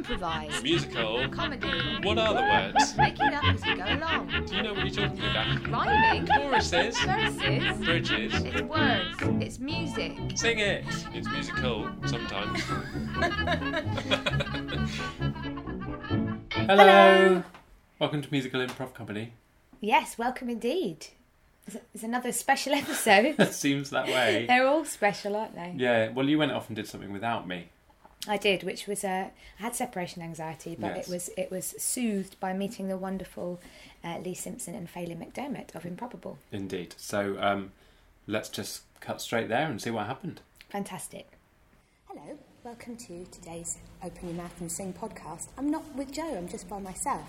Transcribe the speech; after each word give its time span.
Improvise. 0.00 0.62
Musical. 0.62 1.28
Comedy. 1.28 1.68
What 2.02 2.16
are 2.16 2.32
the 2.32 2.40
words? 2.40 2.96
Make 2.96 3.20
it 3.20 3.34
up 3.34 3.44
as 3.44 3.66
you 3.66 3.76
go 3.76 3.84
along. 3.84 4.28
Do 4.46 4.56
you 4.56 4.62
know 4.62 4.72
what 4.72 4.86
you're 4.86 5.06
talking 5.06 5.22
about? 5.22 5.68
Rhyming. 5.68 6.26
Choruses. 6.26 6.98
Verses. 7.00 7.84
Bridges. 7.84 8.32
It's 8.32 8.62
words. 8.62 9.18
It's 9.44 9.58
music. 9.58 10.16
Sing 10.36 10.58
it. 10.58 10.86
It's 11.12 11.28
musical 11.28 11.90
sometimes. 12.06 12.62
Hello. 16.54 17.42
Welcome 17.98 18.22
to 18.22 18.28
Musical 18.30 18.66
Improv 18.66 18.94
Company. 18.94 19.34
Yes, 19.82 20.16
welcome 20.16 20.48
indeed. 20.48 21.08
It's, 21.66 21.76
it's 21.92 22.04
another 22.04 22.32
special 22.32 22.72
episode. 22.72 23.34
It 23.38 23.52
seems 23.66 23.90
that 23.90 24.06
way. 24.06 24.46
They're 24.48 24.66
all 24.66 24.86
special, 24.86 25.36
aren't 25.36 25.54
they? 25.54 25.74
Yeah, 25.76 26.08
well, 26.08 26.26
you 26.26 26.38
went 26.38 26.52
off 26.52 26.70
and 26.70 26.76
did 26.76 26.88
something 26.88 27.12
without 27.12 27.46
me. 27.46 27.68
I 28.28 28.36
did, 28.36 28.62
which 28.64 28.86
was 28.86 29.02
uh, 29.02 29.28
I 29.58 29.62
had 29.62 29.74
separation 29.74 30.20
anxiety, 30.22 30.76
but 30.78 30.94
Yes. 30.96 31.08
it 31.08 31.10
was 31.12 31.30
it 31.38 31.50
was 31.50 31.74
soothed 31.78 32.38
by 32.38 32.52
meeting 32.52 32.88
the 32.88 32.96
wonderful 32.98 33.60
uh, 34.04 34.18
Lee 34.18 34.34
Simpson 34.34 34.74
and 34.74 34.88
Phelim 34.88 35.18
McDermott 35.24 35.74
of 35.74 35.86
Improbable. 35.86 36.38
Indeed. 36.52 36.94
So 36.98 37.36
um, 37.40 37.72
let's 38.26 38.48
just 38.50 38.82
cut 39.00 39.22
straight 39.22 39.48
there 39.48 39.66
and 39.66 39.80
see 39.80 39.90
what 39.90 40.06
happened. 40.06 40.42
Fantastic. 40.68 41.26
Hello, 42.08 42.38
welcome 42.62 42.96
to 42.96 43.24
today's 43.32 43.78
Open 44.04 44.28
Your 44.28 44.36
Mouth 44.36 44.60
and 44.60 44.70
Sing 44.70 44.92
podcast. 44.92 45.48
I'm 45.56 45.70
not 45.70 45.94
with 45.96 46.12
Joe, 46.12 46.34
I'm 46.36 46.48
just 46.48 46.68
by 46.68 46.78
myself. 46.78 47.26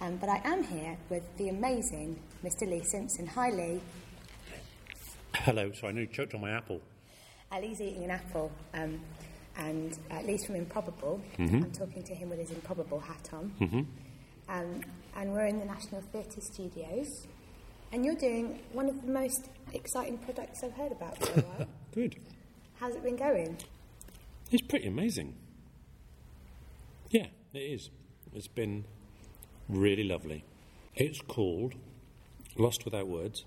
Um, 0.00 0.16
but 0.16 0.28
I 0.28 0.40
am 0.44 0.64
here 0.64 0.96
with 1.08 1.22
the 1.36 1.50
amazing 1.50 2.18
Mr. 2.44 2.68
Lee 2.68 2.82
Simpson. 2.82 3.28
Hi, 3.28 3.50
Lee. 3.50 3.80
Hello, 5.34 5.70
so 5.72 5.86
I 5.86 5.92
nearly 5.92 6.08
choked 6.08 6.34
on 6.34 6.40
my 6.40 6.50
apple. 6.50 6.80
Uh, 7.52 7.60
Lee's 7.60 7.80
eating 7.80 8.04
an 8.04 8.10
apple, 8.10 8.50
um, 8.74 9.00
and 9.56 9.98
at 10.10 10.26
least 10.26 10.46
from 10.46 10.56
Improbable. 10.56 11.20
I'm 11.38 11.70
talking 11.72 12.02
to 12.04 12.14
him 12.14 12.30
with 12.30 12.38
his 12.38 12.50
Improbable 12.50 13.00
hat 13.00 13.28
on. 13.32 13.86
Um, 14.48 14.80
and 15.16 15.32
we're 15.32 15.46
in 15.46 15.58
the 15.58 15.64
National 15.64 16.00
Theatre 16.12 16.40
Studios. 16.40 17.26
And 17.92 18.04
you're 18.04 18.14
doing 18.16 18.60
one 18.72 18.88
of 18.88 19.00
the 19.02 19.12
most 19.12 19.48
exciting 19.72 20.18
projects 20.18 20.62
I've 20.64 20.72
heard 20.72 20.92
about 20.92 21.18
for 21.18 21.40
a 21.40 21.42
while. 21.44 21.66
Good. 21.94 22.16
How's 22.80 22.94
it 22.94 23.02
been 23.02 23.16
going? 23.16 23.58
It's 24.50 24.62
pretty 24.62 24.86
amazing. 24.86 25.34
Yeah, 27.10 27.26
it 27.52 27.58
is. 27.58 27.90
It's 28.34 28.48
been 28.48 28.84
really 29.68 30.04
lovely. 30.04 30.44
It's 30.94 31.20
called 31.20 31.74
Lost 32.56 32.84
Without 32.84 33.06
Words. 33.08 33.44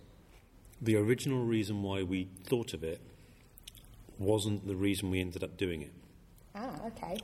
The 0.81 0.95
original 0.97 1.43
reason 1.43 1.81
why 1.81 2.03
we 2.03 2.29
thought 2.43 2.73
of 2.73 2.83
it 2.83 3.01
wasn't 4.19 4.67
the 4.67 4.75
reason 4.75 5.09
we 5.09 5.21
ended 5.21 5.43
up 5.43 5.57
doing 5.57 5.81
it. 5.81 5.93
Ah, 6.55 6.85
okay. 6.87 7.17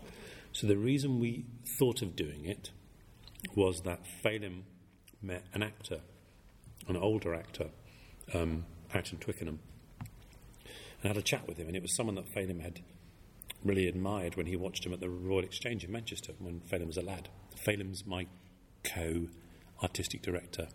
So 0.51 0.67
the 0.67 0.77
reason 0.77 1.19
we 1.19 1.45
thought 1.79 2.01
of 2.01 2.15
doing 2.15 2.45
it 2.45 2.71
was 3.55 3.81
that 3.85 4.01
Phelim 4.23 4.63
met 5.21 5.43
an 5.53 5.63
actor, 5.63 6.01
an 6.87 6.97
older 6.97 7.33
actor, 7.33 7.69
um, 8.33 8.65
out 8.93 9.11
in 9.11 9.19
Twickenham, 9.19 9.59
and 11.01 11.07
had 11.07 11.17
a 11.17 11.21
chat 11.21 11.47
with 11.47 11.57
him. 11.57 11.67
And 11.67 11.75
it 11.75 11.81
was 11.81 11.95
someone 11.95 12.15
that 12.15 12.27
Phelim 12.33 12.61
had 12.61 12.81
really 13.63 13.87
admired 13.87 14.35
when 14.35 14.47
he 14.47 14.55
watched 14.55 14.85
him 14.85 14.93
at 14.93 14.99
the 14.99 15.09
Royal 15.09 15.43
Exchange 15.43 15.83
in 15.83 15.91
Manchester 15.91 16.33
when 16.39 16.61
Phelim 16.61 16.87
was 16.87 16.97
a 16.97 17.01
lad. 17.01 17.29
Phelim's 17.65 18.05
my 18.05 18.27
co-artistic 18.83 20.21
director. 20.21 20.67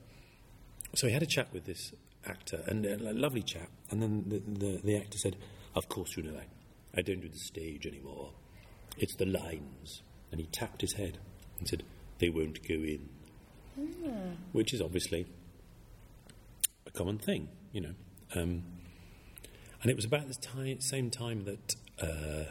So 0.95 1.07
he 1.09 1.13
had 1.13 1.23
a 1.23 1.27
chat 1.27 1.53
with 1.53 1.65
this 1.65 1.93
actor, 2.25 2.63
and 2.67 2.87
a 2.87 3.13
lovely 3.13 3.43
chat. 3.43 3.69
And 3.91 4.03
then 4.03 4.25
the, 4.27 4.39
the, 4.39 4.81
the 4.83 4.97
actor 4.97 5.19
said, 5.19 5.37
"Of 5.77 5.89
course, 5.89 6.17
you 6.17 6.25
know, 6.25 6.37
I, 6.37 6.99
I 6.99 7.03
don't 7.03 7.21
do 7.21 7.29
the 7.29 7.39
stage 7.39 7.87
anymore. 7.87 8.33
It's 8.99 9.15
the 9.15 9.27
lines." 9.27 10.03
And 10.33 10.41
he 10.41 10.47
tapped 10.49 10.81
his 10.81 10.95
head 10.95 11.19
and 11.59 11.69
said, 11.69 11.85
"They 12.19 12.31
won't 12.31 12.67
go 12.67 12.75
in," 12.75 13.09
which 14.53 14.75
is 14.75 14.81
obviously 14.81 15.27
a 16.87 16.91
common 16.91 17.19
thing, 17.19 17.49
you 17.73 17.81
know. 17.83 17.95
Um, 18.35 18.65
and 19.83 19.91
it 19.91 19.97
was 19.97 20.05
about 20.05 20.27
the 20.27 20.77
same 20.81 21.11
time 21.11 21.45
that 21.45 21.77
uh, 22.03 22.51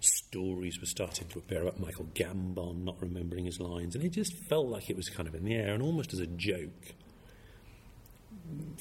stories 0.00 0.78
were 0.80 0.86
starting 0.86 1.28
to 1.28 1.38
appear 1.38 1.62
about 1.62 1.80
Michael 1.80 2.06
Gambon 2.14 2.84
not 2.84 3.00
remembering 3.00 3.44
his 3.44 3.60
lines, 3.60 3.94
and 3.94 4.04
it 4.04 4.10
just 4.10 4.34
felt 4.48 4.68
like 4.68 4.88
it 4.88 4.96
was 4.96 5.08
kind 5.08 5.28
of 5.28 5.34
in 5.34 5.44
the 5.44 5.54
air, 5.54 5.74
and 5.74 5.82
almost 5.82 6.12
as 6.12 6.20
a 6.20 6.26
joke. 6.26 6.94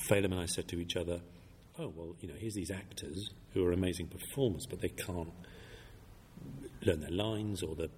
Phelim 0.07 0.31
and 0.31 0.41
I 0.41 0.45
said 0.45 0.67
to 0.69 0.79
each 0.79 0.95
other, 0.95 1.21
"Oh 1.79 1.93
well, 1.95 2.15
you 2.19 2.27
know, 2.27 2.35
here's 2.37 2.55
these 2.55 2.71
actors 2.71 3.29
who 3.53 3.65
are 3.65 3.71
amazing 3.71 4.07
performers, 4.07 4.65
but 4.69 4.81
they 4.81 4.89
can't 4.89 5.33
learn 6.81 7.01
their 7.01 7.11
lines, 7.11 7.63
or 7.63 7.75
the, 7.75 7.89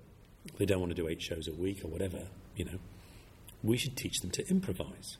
they 0.57 0.65
don't 0.65 0.79
want 0.79 0.95
to 0.95 1.01
do 1.01 1.07
eight 1.07 1.21
shows 1.21 1.47
a 1.47 1.53
week, 1.53 1.83
or 1.83 1.87
whatever. 1.87 2.27
You 2.55 2.65
know, 2.65 2.79
we 3.63 3.77
should 3.77 3.97
teach 3.97 4.19
them 4.21 4.31
to 4.31 4.47
improvise 4.49 5.17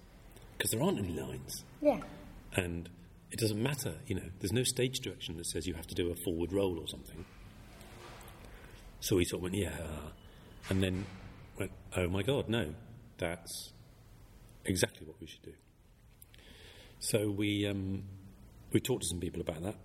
because 0.58 0.72
there 0.72 0.82
aren't 0.82 1.00
any 1.00 1.14
lines." 1.14 1.64
Yeah. 1.82 2.02
and 2.56 2.90
it 3.32 3.40
doesn't 3.40 3.62
matter, 3.64 3.96
you 4.08 4.16
know, 4.16 4.30
there's 4.40 4.52
no 4.52 4.64
stage 4.64 5.00
direction 5.00 5.38
that 5.38 5.46
says 5.48 5.66
you 5.66 5.74
have 5.74 5.88
to 5.88 5.96
do 5.96 6.12
a 6.12 6.16
forward 6.26 6.52
roll 6.52 6.78
or 6.78 6.88
something. 6.88 7.24
So 9.00 9.16
we 9.16 9.26
sort 9.26 9.40
of 9.40 9.44
went, 9.44 9.56
yeah, 9.56 9.70
uh," 9.70 10.10
and 10.70 10.84
then 10.84 11.06
went, 11.58 11.72
oh 11.96 12.10
my 12.10 12.24
God, 12.24 12.50
no, 12.50 12.74
that's 13.18 13.72
exactly 14.66 15.08
what 15.08 15.16
we 15.22 15.28
should 15.28 15.42
do. 15.44 15.54
So 17.00 17.32
we, 17.32 17.66
um, 17.66 18.04
we 18.72 18.80
talked 18.80 19.04
to 19.04 19.08
some 19.08 19.20
people 19.20 19.42
about 19.42 19.64
that, 19.64 19.76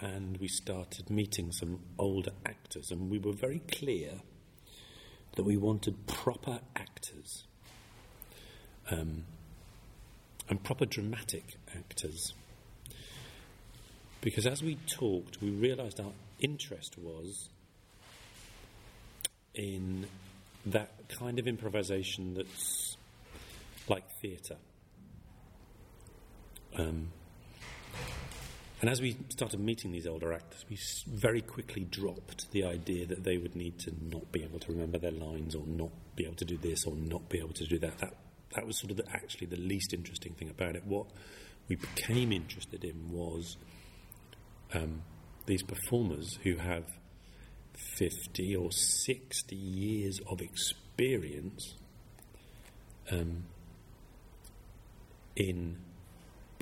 and 0.00 0.36
we 0.38 0.48
started 0.48 1.10
meeting 1.10 1.52
some 1.52 1.80
older 1.98 2.32
actors, 2.44 2.90
and 2.90 3.10
we 3.10 3.18
were 3.18 3.32
very 3.32 3.60
clear 3.70 4.20
that 5.36 5.44
we 5.44 5.56
wanted 5.56 6.06
proper 6.06 6.60
actors. 6.76 7.44
Um, 8.90 9.24
and 10.48 10.62
proper 10.62 10.84
dramatic 10.84 11.56
actors. 11.74 12.34
Because 14.20 14.46
as 14.46 14.62
we 14.62 14.76
talked, 14.86 15.40
we 15.42 15.50
realised 15.50 16.00
our 16.00 16.12
interest 16.40 16.96
was 16.98 17.48
in 19.54 20.06
that 20.66 20.90
kind 21.08 21.38
of 21.38 21.46
improvisation 21.46 22.34
that's 22.34 22.96
like 23.88 24.04
theatre. 24.20 24.56
Um, 26.76 27.08
and 28.80 28.90
as 28.90 29.00
we 29.00 29.16
started 29.30 29.60
meeting 29.60 29.92
these 29.92 30.06
older 30.06 30.32
actors, 30.32 30.64
we 30.68 30.78
very 31.08 31.40
quickly 31.40 31.84
dropped 31.84 32.50
the 32.50 32.64
idea 32.64 33.06
that 33.06 33.24
they 33.24 33.38
would 33.38 33.56
need 33.56 33.78
to 33.80 33.92
not 34.10 34.30
be 34.30 34.42
able 34.42 34.58
to 34.58 34.72
remember 34.72 34.98
their 34.98 35.10
lines 35.10 35.54
or 35.54 35.64
not 35.66 35.90
be 36.16 36.24
able 36.24 36.36
to 36.36 36.44
do 36.44 36.58
this 36.58 36.84
or 36.84 36.94
not 36.94 37.28
be 37.28 37.38
able 37.38 37.54
to 37.54 37.64
do 37.64 37.78
that. 37.78 37.96
That, 37.98 38.14
that 38.54 38.66
was 38.66 38.78
sort 38.78 38.90
of 38.90 38.98
the, 38.98 39.04
actually 39.10 39.46
the 39.46 39.56
least 39.56 39.94
interesting 39.94 40.34
thing 40.34 40.50
about 40.50 40.76
it. 40.76 40.84
What 40.84 41.06
we 41.68 41.76
became 41.76 42.30
interested 42.32 42.84
in 42.84 43.10
was 43.10 43.56
um, 44.74 45.02
these 45.46 45.62
performers 45.62 46.38
who 46.42 46.56
have 46.56 46.84
50 47.96 48.56
or 48.56 48.70
60 48.70 49.56
years 49.56 50.20
of 50.28 50.40
experience 50.40 51.74
um, 53.10 53.44
in 55.36 55.78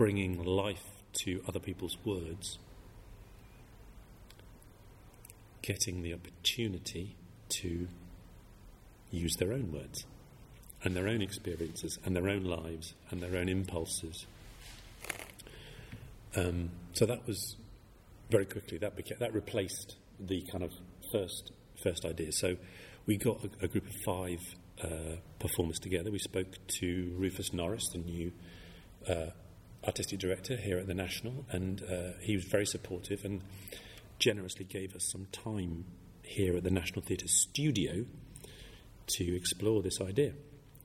bringing 0.03 0.43
life 0.43 0.83
to 1.13 1.41
other 1.47 1.61
people's 1.61 1.97
words, 2.05 2.59
getting 5.63 6.03
the 6.03 6.13
opportunity 6.13 7.15
to 7.49 7.87
use 9.13 9.37
their 9.37 9.53
own 9.53 9.71
words 9.71 10.05
and 10.83 10.97
their 10.97 11.07
own 11.07 11.23
experiences 11.23 12.01
and 12.05 12.17
their 12.17 12.29
own 12.29 12.43
lives 12.43 12.95
and 13.11 13.23
their 13.23 13.37
own 13.39 13.49
impulses. 13.49 14.27
Um, 16.35 16.71
so 16.95 17.07
that 17.07 17.25
was 17.25 17.55
very 18.29 18.47
quickly 18.47 18.79
that 18.79 18.97
became, 18.97 19.19
that 19.21 19.33
replaced 19.33 19.95
the 20.19 20.43
kind 20.51 20.65
of 20.65 20.73
first 21.13 21.53
first 21.81 22.05
idea. 22.05 22.33
So 22.33 22.57
we 23.07 23.19
got 23.19 23.39
a, 23.45 23.67
a 23.67 23.69
group 23.69 23.87
of 23.87 23.95
five 24.05 24.41
uh, 24.83 25.19
performers 25.39 25.79
together. 25.79 26.11
We 26.11 26.19
spoke 26.19 26.49
to 26.81 27.15
Rufus 27.17 27.53
Norris, 27.53 27.89
the 27.93 27.99
new 27.99 28.33
uh, 29.09 29.27
artistic 29.87 30.19
director 30.19 30.57
here 30.57 30.79
at 30.79 30.87
the 30.87 30.95
National, 30.95 31.45
and 31.51 31.83
uh, 31.83 32.19
he 32.21 32.35
was 32.35 32.45
very 32.45 32.67
supportive 32.67 33.25
and 33.25 33.43
generously 34.19 34.65
gave 34.65 34.95
us 34.95 35.09
some 35.11 35.27
time 35.33 35.85
here 36.23 36.57
at 36.57 36.63
the 36.65 36.71
National 36.71 37.03
Theatre 37.03 37.29
Studio 37.29 38.05
to 39.09 39.37
explore 39.37 39.83
this 39.83 40.01
idea. 40.01 40.33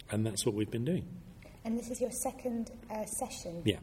And 0.10 0.26
that's 0.26 0.46
what 0.46 0.56
we've 0.56 0.72
been 0.72 0.86
doing. 0.86 1.06
And 1.64 1.78
this 1.78 1.90
is 1.90 2.02
your 2.02 2.12
second 2.12 2.72
uh, 2.90 3.06
session. 3.06 3.62
Yeah, 3.66 3.80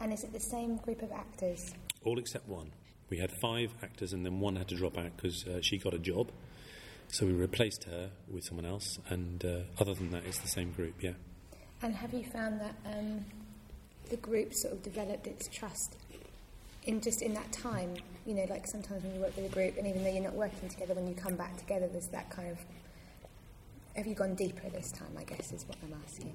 And 0.00 0.12
is 0.12 0.22
it 0.22 0.32
the 0.32 0.40
same 0.40 0.76
group 0.76 1.02
of 1.02 1.10
actors? 1.12 1.72
all 2.04 2.18
except 2.20 2.46
one. 2.48 2.70
We 3.10 3.18
had 3.18 3.32
five 3.42 3.72
actors, 3.82 4.12
and 4.12 4.24
then 4.24 4.38
one 4.40 4.56
had 4.56 4.68
to 4.68 4.76
drop 4.76 4.96
out 4.96 5.16
because 5.16 5.44
uh, 5.46 5.60
she 5.60 5.76
got 5.78 5.92
a 5.92 5.98
job. 5.98 6.30
So 7.08 7.26
we 7.26 7.32
replaced 7.32 7.84
her 7.84 8.10
with 8.28 8.44
someone 8.44 8.64
else, 8.66 8.98
and 9.08 9.44
uh, 9.44 9.60
other 9.78 9.94
than 9.94 10.10
that, 10.10 10.24
it's 10.24 10.38
the 10.38 10.48
same 10.48 10.72
group, 10.72 11.02
yeah. 11.02 11.12
And 11.82 11.94
have 11.94 12.12
you 12.14 12.24
found 12.24 12.60
that 12.60 12.74
um, 12.84 13.24
the 14.10 14.16
group 14.16 14.54
sort 14.54 14.74
of 14.74 14.82
developed 14.82 15.26
its 15.26 15.48
trust 15.48 15.96
in 16.86 17.00
just 17.00 17.20
in 17.20 17.34
that 17.34 17.50
time, 17.52 17.94
you 18.24 18.34
know, 18.34 18.46
like 18.48 18.66
sometimes 18.66 19.02
when 19.02 19.14
you 19.14 19.20
work 19.20 19.36
with 19.36 19.44
a 19.44 19.54
group, 19.54 19.76
and 19.76 19.86
even 19.86 20.04
though 20.04 20.10
you're 20.10 20.22
not 20.22 20.34
working 20.34 20.68
together, 20.68 20.94
when 20.94 21.06
you 21.06 21.14
come 21.14 21.34
back 21.34 21.56
together, 21.56 21.88
there's 21.88 22.08
that 22.08 22.30
kind 22.30 22.50
of. 22.50 22.58
Have 23.96 24.06
you 24.06 24.14
gone 24.14 24.34
deeper 24.34 24.68
this 24.68 24.92
time? 24.92 25.10
I 25.18 25.24
guess 25.24 25.52
is 25.52 25.66
what 25.66 25.78
I'm 25.82 25.94
asking. 26.04 26.32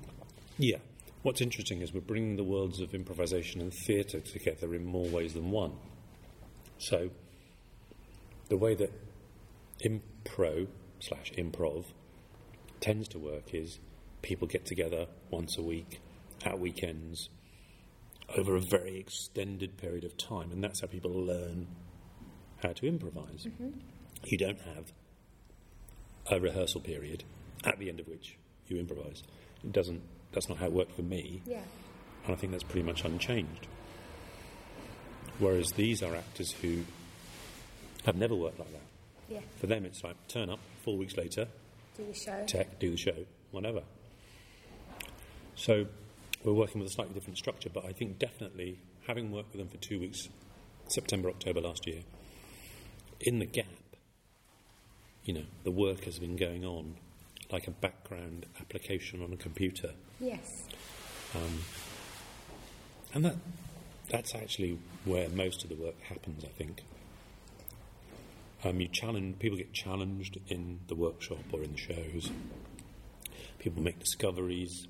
Yeah. 0.57 0.77
What's 1.21 1.41
interesting 1.41 1.81
is 1.81 1.94
we're 1.94 2.01
bringing 2.01 2.35
the 2.35 2.44
worlds 2.44 2.81
of 2.81 2.95
improvisation 2.95 3.62
and 3.62 3.71
theatre 3.71 4.19
together 4.19 4.73
in 4.73 4.83
more 4.83 5.07
ways 5.07 5.33
than 5.33 5.51
one. 5.51 5.73
So, 6.79 7.12
the 8.50 8.57
way 8.57 8.73
that 8.73 8.91
impro 9.85 10.68
slash 11.00 11.31
improv 11.38 11.85
tends 12.79 13.07
to 13.09 13.19
work 13.19 13.53
is 13.53 13.79
people 14.23 14.47
get 14.47 14.65
together 14.65 15.06
once 15.29 15.57
a 15.57 15.62
week 15.62 16.01
at 16.44 16.59
weekends 16.59 17.29
over 18.38 18.56
a 18.56 18.62
very 18.62 18.98
extended 18.98 19.78
period 19.78 20.04
of 20.04 20.18
time, 20.18 20.51
and 20.51 20.63
that's 20.63 20.81
how 20.81 20.88
people 20.88 21.12
learn 21.12 21.68
how 22.63 22.74
to 22.74 22.88
improvise. 22.88 23.45
Mm-hmm. 23.48 23.69
You 24.25 24.38
don't 24.38 24.60
have 24.62 24.92
a 26.30 26.39
rehearsal 26.39 26.81
period 26.81 27.24
at 27.66 27.80
the 27.80 27.89
end 27.89 28.00
of 28.00 28.07
which 28.07 28.38
you 28.68 28.78
improvise. 28.78 29.24
It 29.63 29.72
doesn't. 29.72 30.01
That's 30.31 30.48
not 30.48 30.60
how 30.60 30.68
it 30.68 30.72
worked 30.72 30.94
for 30.95 31.01
me, 31.01 31.42
Yeah. 31.45 31.62
and 32.25 32.33
I 32.33 32.36
think 32.38 32.51
that's 32.51 32.63
pretty 32.63 32.86
much 32.86 33.04
unchanged. 33.04 33.68
Whereas 35.39 35.72
these 35.74 36.01
are 36.04 36.16
actors 36.16 36.51
who 36.51 36.83
have 38.06 38.16
never 38.16 38.36
worked 38.36 38.60
like 38.60 38.72
that. 38.72 38.81
Yeah. 39.28 39.39
For 39.60 39.68
them, 39.68 39.86
it's 39.86 40.04
like 40.04 40.16
turn 40.28 40.50
up 40.50 40.60
four 40.83 40.98
weeks 40.98 41.18
later, 41.18 41.48
Do 41.98 42.06
the 42.06 42.13
show. 42.13 42.44
tech, 42.48 42.80
do 42.80 42.92
the 42.92 42.98
show, 42.98 43.25
whatever. 43.51 43.81
So 45.56 45.88
we're 46.43 46.53
working 46.53 46.81
with 46.81 46.89
a 46.89 46.93
slightly 46.93 47.13
different 47.13 47.38
structure, 47.38 47.69
but 47.73 47.85
I 47.85 47.91
think 47.91 48.19
definitely 48.19 48.79
having 49.07 49.31
worked 49.31 49.53
with 49.53 49.59
them 49.59 49.69
for 49.69 49.77
two 49.77 49.99
weeks, 49.99 50.27
September, 50.88 51.29
October 51.29 51.61
last 51.61 51.88
year, 51.88 52.01
in 53.19 53.39
the 53.39 53.45
gap, 53.45 53.65
you 55.23 55.33
know, 55.33 55.45
the 55.63 55.71
work 55.71 56.05
has 56.05 56.17
been 56.19 56.35
going 56.35 56.65
on 56.65 56.95
like 57.51 57.67
a 57.67 57.71
background 57.71 58.45
application 58.59 59.21
on 59.21 59.33
a 59.33 59.38
computer. 59.38 59.91
Yes. 60.19 60.47
And 63.13 63.25
that 63.25 63.35
that's 64.09 64.35
actually 64.35 64.79
where 65.05 65.29
most 65.29 65.63
of 65.63 65.69
the 65.69 65.75
work 65.75 65.99
happens, 66.01 66.44
I 66.44 66.49
think. 66.49 66.83
Um, 68.63 68.79
you 68.79 68.87
challenge 68.87 69.39
people 69.39 69.57
get 69.57 69.73
challenged 69.73 70.37
in 70.47 70.79
the 70.87 70.95
workshop 70.95 71.39
or 71.51 71.63
in 71.63 71.71
the 71.71 71.77
shows. 71.77 72.31
People 73.59 73.81
make 73.81 73.99
discoveries. 73.99 74.87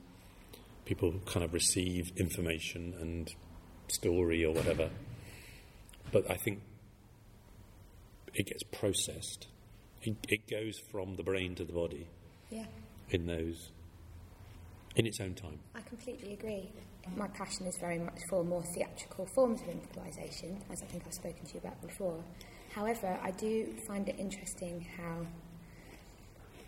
People 0.86 1.14
kind 1.26 1.44
of 1.46 1.54
receive 1.54 2.12
information 2.18 2.94
and 3.00 3.30
story 3.88 4.44
or 4.46 4.54
whatever. 4.54 4.90
But 6.12 6.30
I 6.30 6.36
think 6.36 6.62
it 8.34 8.48
gets 8.48 8.64
processed. 8.64 9.48
It, 10.02 10.16
it 10.28 10.48
goes 10.50 10.80
from 10.92 11.16
the 11.16 11.24
brain 11.24 11.56
to 11.56 11.64
the 11.64 11.74
body 11.74 12.08
Yeah. 12.50 12.66
in 13.10 13.26
those 13.28 13.72
in 14.96 15.06
its 15.06 15.22
own 15.22 15.34
time. 15.36 15.58
I 15.74 15.82
completely 15.82 16.34
agree. 16.34 16.70
My 17.16 17.28
passion 17.30 17.66
is 17.66 17.78
very 17.78 17.98
much 17.98 18.20
for 18.30 18.44
more 18.44 18.62
theatrical 18.76 19.26
forms 19.34 19.62
of 19.62 19.70
improvisation, 19.70 20.62
as 20.70 20.82
I 20.84 20.86
think 20.88 21.04
I've 21.08 21.14
spoken 21.14 21.46
to 21.46 21.54
you 21.54 21.60
about 21.62 21.82
before. 21.82 22.22
However, 22.74 23.18
I 23.24 23.32
do 23.32 23.68
find 23.88 24.10
it 24.10 24.16
interesting 24.20 24.86
how 24.98 25.26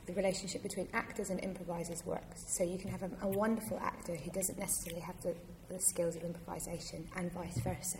the 0.05 0.13
relationship 0.13 0.63
between 0.63 0.87
actors 0.93 1.29
and 1.29 1.43
improvisers 1.43 2.05
works. 2.05 2.43
So 2.47 2.63
you 2.63 2.77
can 2.77 2.89
have 2.89 3.03
a, 3.03 3.09
a 3.21 3.27
wonderful 3.27 3.79
actor 3.79 4.15
who 4.15 4.31
doesn't 4.31 4.59
necessarily 4.59 5.01
have 5.01 5.21
the, 5.21 5.35
the 5.69 5.79
skills 5.79 6.15
of 6.15 6.23
improvisation, 6.23 7.07
and 7.15 7.31
vice 7.31 7.59
versa, 7.59 7.99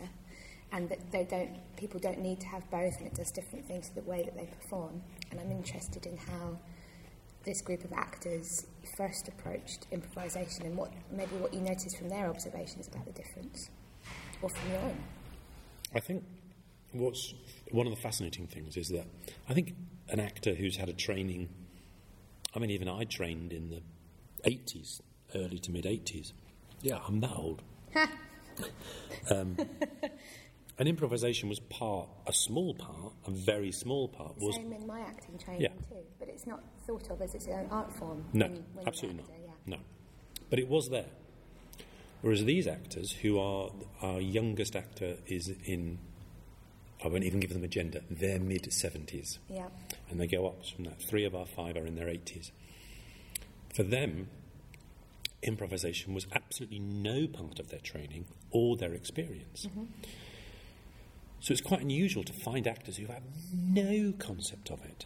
and 0.72 0.88
that 0.88 1.10
they 1.12 1.24
don't. 1.24 1.50
People 1.76 2.00
don't 2.00 2.20
need 2.20 2.40
to 2.40 2.46
have 2.46 2.68
both, 2.70 2.96
and 2.98 3.06
it 3.06 3.14
does 3.14 3.30
different 3.30 3.66
things 3.66 3.88
to 3.88 3.94
the 3.94 4.02
way 4.02 4.22
that 4.22 4.36
they 4.36 4.46
perform. 4.46 5.02
And 5.30 5.40
I'm 5.40 5.50
interested 5.50 6.06
in 6.06 6.16
how 6.16 6.58
this 7.44 7.60
group 7.60 7.84
of 7.84 7.92
actors 7.92 8.66
first 8.96 9.28
approached 9.28 9.86
improvisation 9.90 10.66
and 10.66 10.76
what 10.76 10.90
maybe 11.10 11.36
what 11.36 11.52
you 11.52 11.60
noticed 11.60 11.98
from 11.98 12.08
their 12.08 12.28
observations 12.28 12.88
about 12.88 13.04
the 13.04 13.12
difference 13.12 13.70
or 14.40 14.48
from 14.48 14.70
your 14.70 14.80
own. 14.80 14.96
I 15.94 16.00
think 16.00 16.24
what's 16.92 17.34
one 17.70 17.86
of 17.86 17.94
the 17.94 18.00
fascinating 18.00 18.46
things 18.46 18.76
is 18.76 18.88
that 18.88 19.06
I 19.48 19.54
think 19.54 19.74
an 20.08 20.20
actor 20.20 20.54
who's 20.54 20.76
had 20.76 20.88
a 20.88 20.92
training. 20.92 21.48
I 22.54 22.58
mean, 22.58 22.70
even 22.70 22.88
I 22.88 23.04
trained 23.04 23.52
in 23.52 23.70
the 23.70 23.82
80s, 24.48 25.00
early 25.34 25.58
to 25.60 25.70
mid 25.72 25.84
80s. 25.84 26.32
Yeah, 26.82 26.98
I'm 27.06 27.20
that 27.20 27.34
old. 27.36 27.62
um, 29.30 29.56
and 30.78 30.88
improvisation 30.88 31.48
was 31.48 31.60
part, 31.60 32.08
a 32.26 32.32
small 32.32 32.74
part, 32.74 33.12
a 33.26 33.30
very 33.30 33.72
small 33.72 34.08
part, 34.08 34.36
was 34.40 34.54
Same 34.56 34.72
in 34.72 34.86
my 34.86 35.00
acting 35.00 35.38
training 35.38 35.62
Yeah. 35.62 35.68
too, 35.88 36.04
but 36.18 36.28
it's 36.28 36.46
not 36.46 36.62
thought 36.86 37.10
of 37.10 37.22
as 37.22 37.34
its 37.34 37.48
own 37.48 37.66
art 37.70 37.92
form. 37.92 38.24
No, 38.32 38.46
when- 38.46 38.64
when 38.74 38.86
absolutely 38.88 39.22
not. 39.22 39.30
Yeah. 39.42 39.50
No. 39.66 39.76
But 40.50 40.58
it 40.58 40.68
was 40.68 40.90
there. 40.90 41.10
Whereas 42.22 42.44
these 42.44 42.66
actors, 42.66 43.12
who 43.12 43.38
are 43.38 43.70
our 44.00 44.20
youngest 44.20 44.76
actor, 44.76 45.16
is 45.26 45.48
in, 45.64 45.98
I 47.02 47.08
won't 47.08 47.24
even 47.24 47.40
give 47.40 47.52
them 47.52 47.64
a 47.64 47.68
gender, 47.68 48.00
They're 48.10 48.38
mid 48.38 48.64
70s. 48.64 49.38
Yeah. 49.48 49.68
And 50.10 50.20
they 50.20 50.26
go 50.26 50.46
up 50.46 50.64
from 50.66 50.84
that. 50.84 51.02
Three 51.02 51.24
of 51.24 51.34
our 51.34 51.46
five 51.46 51.76
are 51.76 51.86
in 51.86 51.96
their 51.96 52.06
80s. 52.06 52.50
For 53.74 53.82
them, 53.82 54.28
improvisation 55.42 56.14
was 56.14 56.26
absolutely 56.32 56.78
no 56.78 57.26
part 57.26 57.58
of 57.58 57.68
their 57.70 57.80
training 57.80 58.26
or 58.50 58.76
their 58.76 58.94
experience. 58.94 59.66
So 61.40 61.52
it's 61.52 61.60
quite 61.60 61.80
unusual 61.80 62.24
to 62.24 62.32
find 62.32 62.66
actors 62.66 62.96
who 62.96 63.06
have 63.06 63.22
no 63.52 64.14
concept 64.18 64.70
of 64.70 64.82
it. 64.84 65.04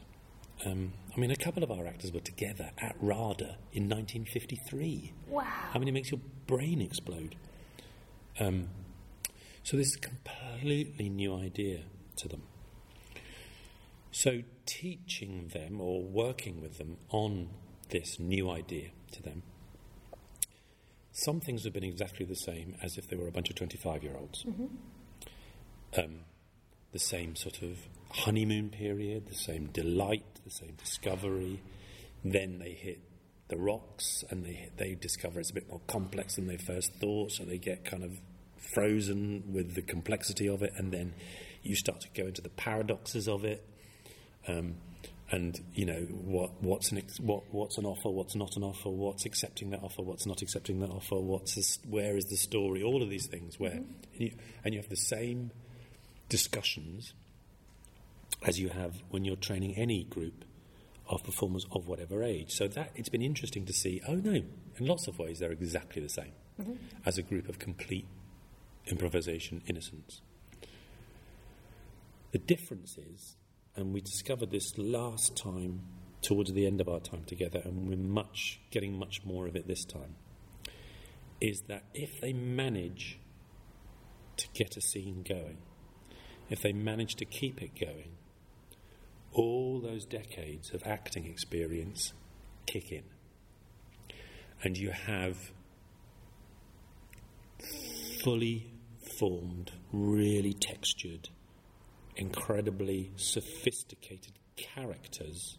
Um, 0.65 0.93
I 1.17 1.21
mean, 1.21 1.31
a 1.31 1.37
couple 1.37 1.63
of 1.63 1.71
our 1.71 1.87
actors 1.87 2.13
were 2.13 2.21
together 2.21 2.71
at 2.79 2.97
RADA 3.01 3.57
in 3.73 3.89
1953. 3.89 5.13
Wow. 5.29 5.45
I 5.73 5.79
mean, 5.79 5.89
it 5.89 5.93
makes 5.93 6.11
your 6.11 6.21
brain 6.47 6.81
explode. 6.81 7.37
Um, 8.39 8.69
so 9.69 9.77
this 9.77 9.89
is 9.89 9.97
a 9.97 9.99
completely 9.99 11.11
new 11.11 11.37
idea 11.37 11.81
to 12.17 12.27
them. 12.27 12.41
So 14.11 14.41
teaching 14.65 15.51
them 15.53 15.79
or 15.83 16.03
working 16.03 16.63
with 16.63 16.79
them 16.79 16.97
on 17.11 17.51
this 17.91 18.19
new 18.19 18.51
idea 18.51 18.89
to 19.13 19.23
them, 19.23 19.43
some 21.13 21.41
things 21.41 21.65
have 21.65 21.75
been 21.75 21.85
exactly 21.85 22.25
the 22.25 22.35
same 22.35 22.77
as 22.83 22.97
if 22.97 23.09
they 23.09 23.17
were 23.17 23.29
a 23.29 23.31
bunch 23.31 23.51
of 23.51 23.57
25 23.57 24.03
year 24.03 24.17
olds. 24.19 24.47
Um, 25.99 26.21
the 26.93 26.99
same 26.99 27.37
sort 27.37 27.61
of 27.61 27.77
honeymoon 28.09 28.71
period, 28.71 29.27
the 29.27 29.35
same 29.35 29.67
delight, 29.67 30.25
the 30.47 30.51
same 30.51 30.77
discovery. 30.79 31.61
Then 32.25 32.59
they 32.59 32.71
hit 32.71 33.01
the 33.49 33.59
rocks 33.59 34.25
and 34.31 34.47
they, 34.47 34.71
they 34.79 34.95
discover 34.95 35.41
it's 35.41 35.51
a 35.51 35.55
bit 35.55 35.69
more 35.69 35.83
complex 35.87 36.37
than 36.37 36.47
they 36.47 36.57
first 36.57 36.95
thought, 36.95 37.33
so 37.33 37.45
they 37.45 37.59
get 37.59 37.85
kind 37.85 38.03
of 38.03 38.19
frozen 38.73 39.45
with 39.53 39.75
the 39.75 39.83
complexity 39.83 40.49
of 40.49 40.63
it, 40.63 40.73
and 40.77 40.93
then 40.93 41.15
you 41.63 41.75
start 41.75 42.01
to 42.01 42.09
go 42.15 42.27
into 42.29 42.43
the 42.43 42.49
paradoxes 42.51 43.29
of 43.29 43.45
it. 43.45 43.65
Um, 44.47 44.77
and 45.31 45.61
you 45.75 45.85
know 45.85 46.01
what, 46.11 46.63
what's 46.63 46.91
an 46.91 46.99
ex- 46.99 47.21
what, 47.21 47.43
what's 47.53 47.77
an 47.77 47.85
offer, 47.85 48.09
what's 48.09 48.35
not 48.35 48.57
an 48.57 48.63
offer, 48.63 48.89
what's 48.89 49.27
accepting 49.27 49.71
that 49.71 49.83
offer, 49.83 50.01
what's 50.01 50.27
not 50.27 50.41
accepting 50.41 50.81
that 50.81 50.89
offer, 50.89 51.17
what's 51.17 51.79
where 51.89 52.17
is 52.17 52.25
the 52.27 52.37
story, 52.37 52.83
all 52.83 53.03
of 53.03 53.11
these 53.11 53.27
things. 53.27 53.61
Where 53.61 53.73
and, 53.73 53.95
you, 54.15 54.33
and 54.65 54.73
you 54.73 54.81
have 54.81 54.89
the 54.89 54.97
same 54.97 55.51
discussions 56.31 57.13
as 58.47 58.59
you 58.59 58.71
have 58.71 58.95
when 59.11 59.25
you're 59.25 59.37
training 59.37 59.77
any 59.77 60.05
group 60.05 60.45
of 61.11 61.23
performers 61.25 61.67
of 61.73 61.89
whatever 61.89 62.23
age. 62.23 62.53
So 62.53 62.67
that 62.69 62.93
it's 62.95 63.11
been 63.11 63.23
interesting 63.23 63.67
to 63.67 63.73
see. 63.75 64.01
Oh 64.09 64.15
no, 64.15 64.33
in 64.33 64.87
lots 64.87 65.09
of 65.09 65.19
ways 65.19 65.41
they're 65.41 65.53
exactly 65.53 66.01
the 66.01 66.09
same 66.09 66.33
as 67.05 67.19
a 67.19 67.23
group 67.23 67.49
of 67.49 67.59
complete 67.59 68.07
improvisation 68.91 69.63
innocence. 69.67 70.21
The 72.33 72.39
difference 72.39 72.99
is, 72.99 73.37
and 73.77 73.95
we 73.95 74.01
discovered 74.01 74.51
this 74.51 74.77
last 74.77 75.37
time 75.37 75.83
towards 76.21 76.53
the 76.53 76.67
end 76.67 76.81
of 76.81 76.89
our 76.89 77.01
time 77.01 77.25
together, 77.25 77.61
and 77.65 77.89
we're 77.89 77.97
much 77.97 78.61
getting 78.71 78.99
much 78.99 79.25
more 79.25 79.47
of 79.47 79.57
it 79.57 79.67
this 79.67 79.85
time. 79.85 80.17
Is 81.41 81.63
that 81.69 81.85
if 81.95 82.21
they 82.21 82.33
manage 82.33 83.19
to 84.37 84.49
get 84.55 84.77
a 84.77 84.81
scene 84.81 85.25
going, 85.29 85.59
if 86.51 86.63
they 86.63 86.73
manage 86.73 87.15
to 87.17 87.25
keep 87.25 87.63
it 87.63 87.79
going, 87.79 88.17
all 89.33 89.81
those 89.81 90.05
decades 90.05 90.73
of 90.73 90.83
acting 90.85 91.27
experience 91.27 92.13
kick 92.67 92.91
in. 92.91 93.05
And 94.63 94.77
you 94.77 94.91
have 94.91 95.53
fully 98.23 98.73
formed, 99.19 99.73
really 99.93 100.53
textured, 100.53 101.29
incredibly 102.17 103.11
sophisticated 103.17 104.33
characters 104.57 105.59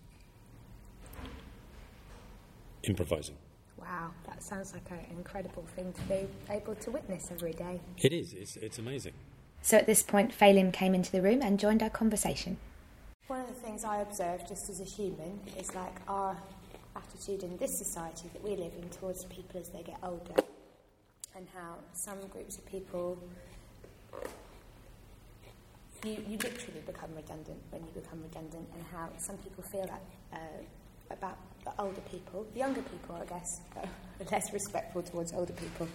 improvising. 2.84 3.36
Wow, 3.78 4.12
that 4.28 4.42
sounds 4.44 4.74
like 4.74 4.89
an 4.92 5.06
incredible 5.12 5.66
thing 5.75 5.94
to 5.94 6.01
be 6.04 6.28
able 6.50 6.75
to 6.75 6.92
witness 6.92 7.30
every 7.32 7.54
day. 7.54 7.80
It 7.98 8.13
is, 8.13 8.34
it's, 8.34 8.56
it's 8.58 8.78
amazing. 8.78 9.13
So 9.62 9.78
at 9.78 9.86
this 9.86 10.04
point, 10.04 10.32
Phelim 10.32 10.72
came 10.72 10.96
into 10.96 11.12
the 11.12 11.22
room 11.22 11.42
and 11.42 11.60
joined 11.60 11.84
our 11.84 11.89
conversation. 11.89 12.58
One 13.28 13.42
of 13.42 13.48
the 13.48 13.54
things 13.54 13.84
I 13.84 13.98
observe 14.01 14.48
just 14.48 14.70
as 14.70 14.80
a 14.80 14.84
human 14.84 15.39
is 15.58 15.75
like 15.75 15.96
our 16.08 16.38
attitude 16.96 17.44
in 17.44 17.58
this 17.58 17.78
society 17.78 18.30
that 18.34 18.44
we 18.44 18.51
live 18.51 18.74
in 18.82 18.89
towards 18.89 19.25
people 19.25 19.60
as 19.60 19.70
they 19.70 19.84
get 19.84 19.98
older, 20.01 20.34
and 21.36 21.48
how 21.53 21.75
some 21.93 22.19
groups 22.27 22.57
of 22.57 22.65
people 22.65 23.17
you, 26.05 26.12
you 26.27 26.38
literally 26.38 26.81
become 26.86 27.09
redundant 27.15 27.59
when 27.71 27.81
you 27.81 27.89
become 27.93 28.21
redundant, 28.21 28.67
and 28.74 28.83
how 28.91 29.09
some 29.17 29.38
people 29.38 29.63
feel 29.71 29.86
that 29.86 30.01
uh, 30.33 30.38
about 31.12 31.38
the 31.65 31.71
older 31.81 32.01
people. 32.12 32.45
The 32.53 32.59
younger 32.59 32.81
people, 32.81 33.15
I 33.15 33.25
guess, 33.25 33.62
are 33.75 33.89
less 34.31 34.53
respectful 34.53 35.03
towards 35.03 35.33
older 35.33 35.53
people. 35.53 35.88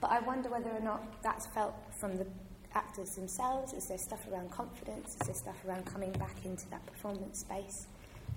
But 0.00 0.10
I 0.10 0.20
wonder 0.20 0.48
whether 0.48 0.70
or 0.70 0.80
not 0.80 1.22
that's 1.22 1.46
felt 1.48 1.74
from 2.00 2.16
the 2.16 2.26
actors 2.74 3.10
themselves. 3.10 3.72
Is 3.72 3.86
there 3.88 3.98
stuff 3.98 4.20
around 4.32 4.50
confidence? 4.50 5.16
Is 5.20 5.26
there 5.26 5.34
stuff 5.34 5.56
around 5.66 5.84
coming 5.86 6.12
back 6.12 6.44
into 6.44 6.68
that 6.70 6.84
performance 6.86 7.40
space? 7.40 7.86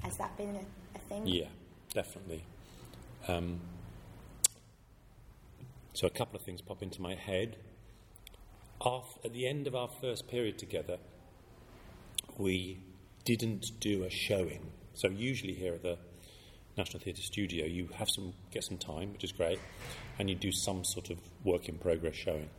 Has 0.02 0.18
that 0.18 0.36
been 0.38 0.56
a, 0.56 0.98
a 0.98 1.00
thing? 1.10 1.26
Yeah, 1.26 1.48
definitely. 1.94 2.44
Um, 3.28 3.60
so 5.96 6.06
a 6.08 6.10
couple 6.10 6.36
of 6.36 6.44
things 6.44 6.62
pop 6.62 6.84
into 6.84 7.02
my 7.02 7.16
head. 7.16 7.56
At 8.86 9.32
the 9.32 9.48
end 9.48 9.66
of 9.66 9.76
our 9.76 9.88
first 10.02 10.28
period 10.28 10.60
together, 10.60 10.98
we 12.38 12.84
didn't 13.24 13.72
do 13.80 14.04
a 14.04 14.10
showing. 14.10 14.72
So 14.94 15.08
usually 15.08 15.54
here 15.54 15.74
at 15.74 15.84
the 15.84 15.98
National 16.78 17.02
Theatre 17.02 17.22
Studio, 17.22 17.66
you 17.66 17.88
have 17.96 18.10
some 18.10 18.34
get 18.52 18.66
some 18.66 18.78
time, 18.78 19.14
which 19.14 19.24
is 19.24 19.32
great, 19.32 19.60
and 20.20 20.30
you 20.30 20.36
do 20.36 20.52
some 20.52 20.84
sort 20.84 21.10
of 21.10 21.18
work 21.46 21.70
in 21.70 21.78
progress 21.78 22.16
showing. 22.16 22.50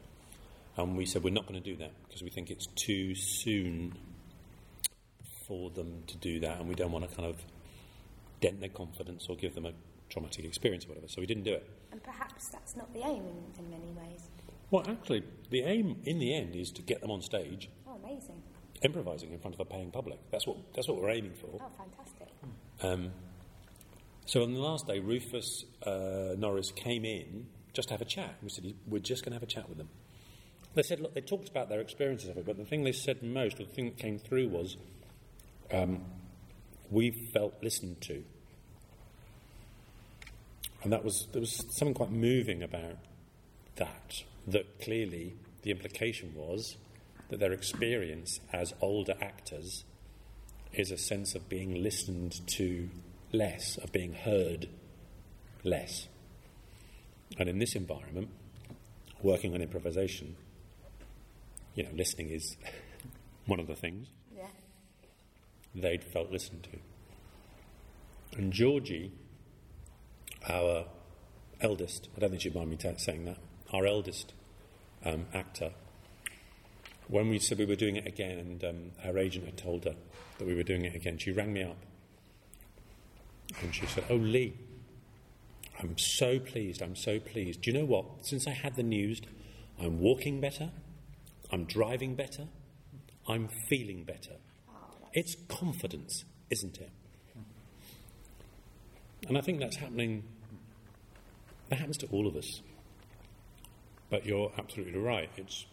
And 0.79 0.97
we 0.97 1.05
said 1.05 1.23
we're 1.23 1.35
not 1.35 1.47
going 1.47 1.63
to 1.63 1.71
do 1.71 1.77
that 1.77 1.93
because 2.07 2.23
we 2.23 2.31
think 2.31 2.51
it's 2.51 2.67
too 2.67 3.15
soon 3.15 3.93
for 5.47 5.71
them 5.71 6.05
to 6.07 6.17
do 6.17 6.41
that, 6.41 6.59
and 6.59 6.69
we 6.69 6.75
don't 6.75 6.91
want 6.91 7.09
to 7.09 7.15
kind 7.15 7.29
of 7.29 7.37
dent 8.41 8.61
their 8.61 8.71
confidence 8.71 9.27
or 9.29 9.37
give 9.37 9.55
them 9.55 9.67
a 9.67 9.73
traumatic 10.09 10.45
experience 10.45 10.85
or 10.85 10.89
whatever. 10.89 11.09
So 11.09 11.21
we 11.21 11.27
didn't 11.27 11.45
do 11.45 11.55
it. 11.55 11.69
And 11.93 12.03
perhaps 12.03 12.49
that's 12.49 12.77
not 12.77 12.93
the 12.93 13.01
aim 13.01 13.23
in, 13.27 13.65
in 13.65 13.71
many 13.71 13.93
ways. 13.93 14.29
Well, 14.71 14.85
actually, 14.89 15.23
the 15.51 15.63
aim 15.63 16.01
in 16.05 16.19
the 16.19 16.35
end 16.35 16.57
is 16.57 16.71
to 16.73 16.83
get 16.83 17.01
them 17.01 17.11
on 17.11 17.23
stage 17.23 17.71
Oh, 17.87 17.99
amazing. 18.05 18.43
improvising 18.83 19.33
in 19.33 19.39
front 19.39 19.55
of 19.55 19.61
a 19.61 19.65
paying 19.65 19.91
public. 19.91 20.19
That's 20.31 20.47
what 20.47 20.57
that's 20.75 20.89
what 20.89 21.01
we're 21.01 21.11
aiming 21.11 21.35
for. 21.35 21.61
Oh, 21.63 21.71
fantastic. 21.77 22.29
Um, 22.83 23.13
so 24.27 24.43
on 24.43 24.53
the 24.55 24.61
last 24.61 24.87
day, 24.87 24.99
Rufus 24.99 25.65
uh, 25.85 26.35
Norris 26.37 26.73
came 26.73 27.05
in 27.05 27.47
just 27.73 27.89
to 27.89 27.95
have 27.95 28.01
a 28.03 28.07
chat. 28.07 28.35
We 28.43 28.49
said 28.49 28.75
we're 28.89 28.99
just 28.99 29.25
going 29.25 29.31
to 29.33 29.37
have 29.37 29.43
a 29.43 29.47
chat 29.47 29.69
with 29.69 29.79
them. 29.79 29.89
They 30.75 30.83
said, 30.83 31.01
look, 31.01 31.15
they 31.15 31.23
talked 31.23 31.49
about 31.49 31.71
their 31.71 31.81
experiences 31.81 32.29
of 32.29 32.37
it, 32.37 32.45
but 32.45 32.59
the 32.59 32.65
thing 32.67 32.85
they 32.85 32.93
said 32.93 33.23
most, 33.23 33.59
or 33.59 33.65
the 33.65 33.73
thing 33.73 33.87
that 33.87 33.97
came 33.97 34.19
through, 34.19 34.49
was 34.49 34.77
um, 35.73 36.03
we 36.91 37.11
felt 37.33 37.55
listened 37.63 38.03
to, 38.03 38.23
and 40.83 40.93
that 40.93 41.05
was 41.05 41.27
there 41.33 41.41
was 41.41 41.65
something 41.77 41.95
quite 41.95 42.11
moving 42.11 42.63
about 42.63 42.97
that. 43.77 44.23
That 44.47 44.81
clearly 44.81 45.35
the 45.63 45.71
implication 45.73 46.33
was 46.35 46.77
that 47.31 47.41
their 47.41 47.53
experience 47.53 48.39
as 48.53 48.73
older 48.81 49.15
actors 49.21 49.85
is 50.73 50.91
a 50.93 50.99
sense 50.99 51.35
of 51.35 51.49
being 51.49 51.83
listened 51.83 52.47
to 52.57 52.89
less, 53.33 53.77
of 53.79 53.91
being 53.91 54.13
heard 54.13 54.69
less. 55.65 56.07
And 57.39 57.49
in 57.49 57.59
this 57.59 57.75
environment, 57.75 58.29
working 59.21 59.53
on 59.55 59.63
improvisation, 59.63 60.37
you 61.75 61.83
know, 61.83 61.91
listening 61.93 62.31
is 62.31 62.57
one 63.47 63.59
of 63.59 63.67
the 63.67 63.75
things 63.75 64.07
Yeah. 64.37 64.47
they'd 65.75 66.05
felt 66.05 66.31
listened 66.31 66.63
to. 66.71 68.39
And 68.39 68.53
Georgie, 68.53 69.11
our 70.49 70.87
eldest, 71.61 72.09
I 72.17 72.21
don't 72.21 72.31
think 72.31 72.43
she'd 72.43 72.55
mind 72.55 72.71
me 72.71 72.77
ta 72.77 72.91
saying 72.97 73.25
that, 73.25 73.39
our 73.73 73.87
eldest 73.87 74.33
um, 75.05 75.27
actor, 75.35 75.73
when 77.09 77.29
we 77.29 77.39
said 77.39 77.59
we 77.59 77.67
were 77.67 77.77
doing 77.77 77.97
it 77.97 78.07
again 78.07 78.39
and 78.39 78.65
um, 78.65 78.91
her 79.03 79.19
agent 79.19 79.45
had 79.45 79.57
told 79.57 79.85
her 79.85 79.95
that 80.39 80.47
we 80.47 80.55
were 80.55 80.63
doing 80.63 80.85
it 80.85 80.95
again, 80.95 81.19
she 81.19 81.33
rang 81.33 81.53
me 81.53 81.63
up 81.63 81.77
and 83.63 83.75
she 83.75 83.87
said, 83.87 84.05
Oh, 84.11 84.17
Lee, 84.17 84.57
I'm 85.81 85.97
so 85.99 86.39
pleased, 86.39 86.83
I'm 86.83 86.97
so 86.97 87.21
pleased. 87.21 87.63
Do 87.63 87.71
you 87.71 87.79
know 87.79 87.85
what? 87.85 88.05
Since 88.23 88.47
I 88.47 88.53
had 88.53 88.77
the 88.77 88.83
news, 88.83 89.21
I'm 89.81 90.01
walking 90.01 90.41
better, 90.41 90.71
I'm 91.53 91.65
driving 91.65 92.15
better, 92.15 92.49
I'm 93.29 93.49
feeling 93.69 94.05
better. 94.05 94.37
It's 95.13 95.37
confidence, 95.49 96.25
isn't 96.51 96.79
it? 96.79 96.91
And 99.29 99.37
I 99.37 99.41
think 99.41 99.61
that's 99.61 99.77
happening, 99.77 100.25
that 101.69 101.79
happens 101.79 101.99
to 101.99 102.07
all 102.07 102.27
of 102.27 102.37
us. 102.37 102.63
But 104.11 104.25
you're 104.25 104.53
absolutely 104.57 104.99
right. 104.99 105.31
It's, 105.37 105.67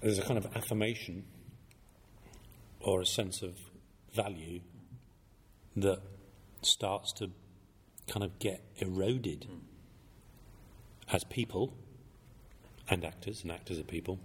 there's 0.00 0.18
a 0.18 0.22
kind 0.22 0.38
of 0.38 0.56
affirmation 0.56 1.24
or 2.80 3.00
a 3.00 3.06
sense 3.06 3.42
of 3.42 3.56
value 4.14 4.60
that 5.76 6.00
starts 6.62 7.12
to 7.12 7.30
kind 8.08 8.24
of 8.24 8.38
get 8.38 8.62
eroded 8.78 9.44
hmm. 9.44 11.14
as 11.14 11.24
people 11.24 11.74
and 12.88 13.04
actors, 13.04 13.42
and 13.42 13.52
actors 13.52 13.78
are 13.78 13.84
people, 13.84 14.18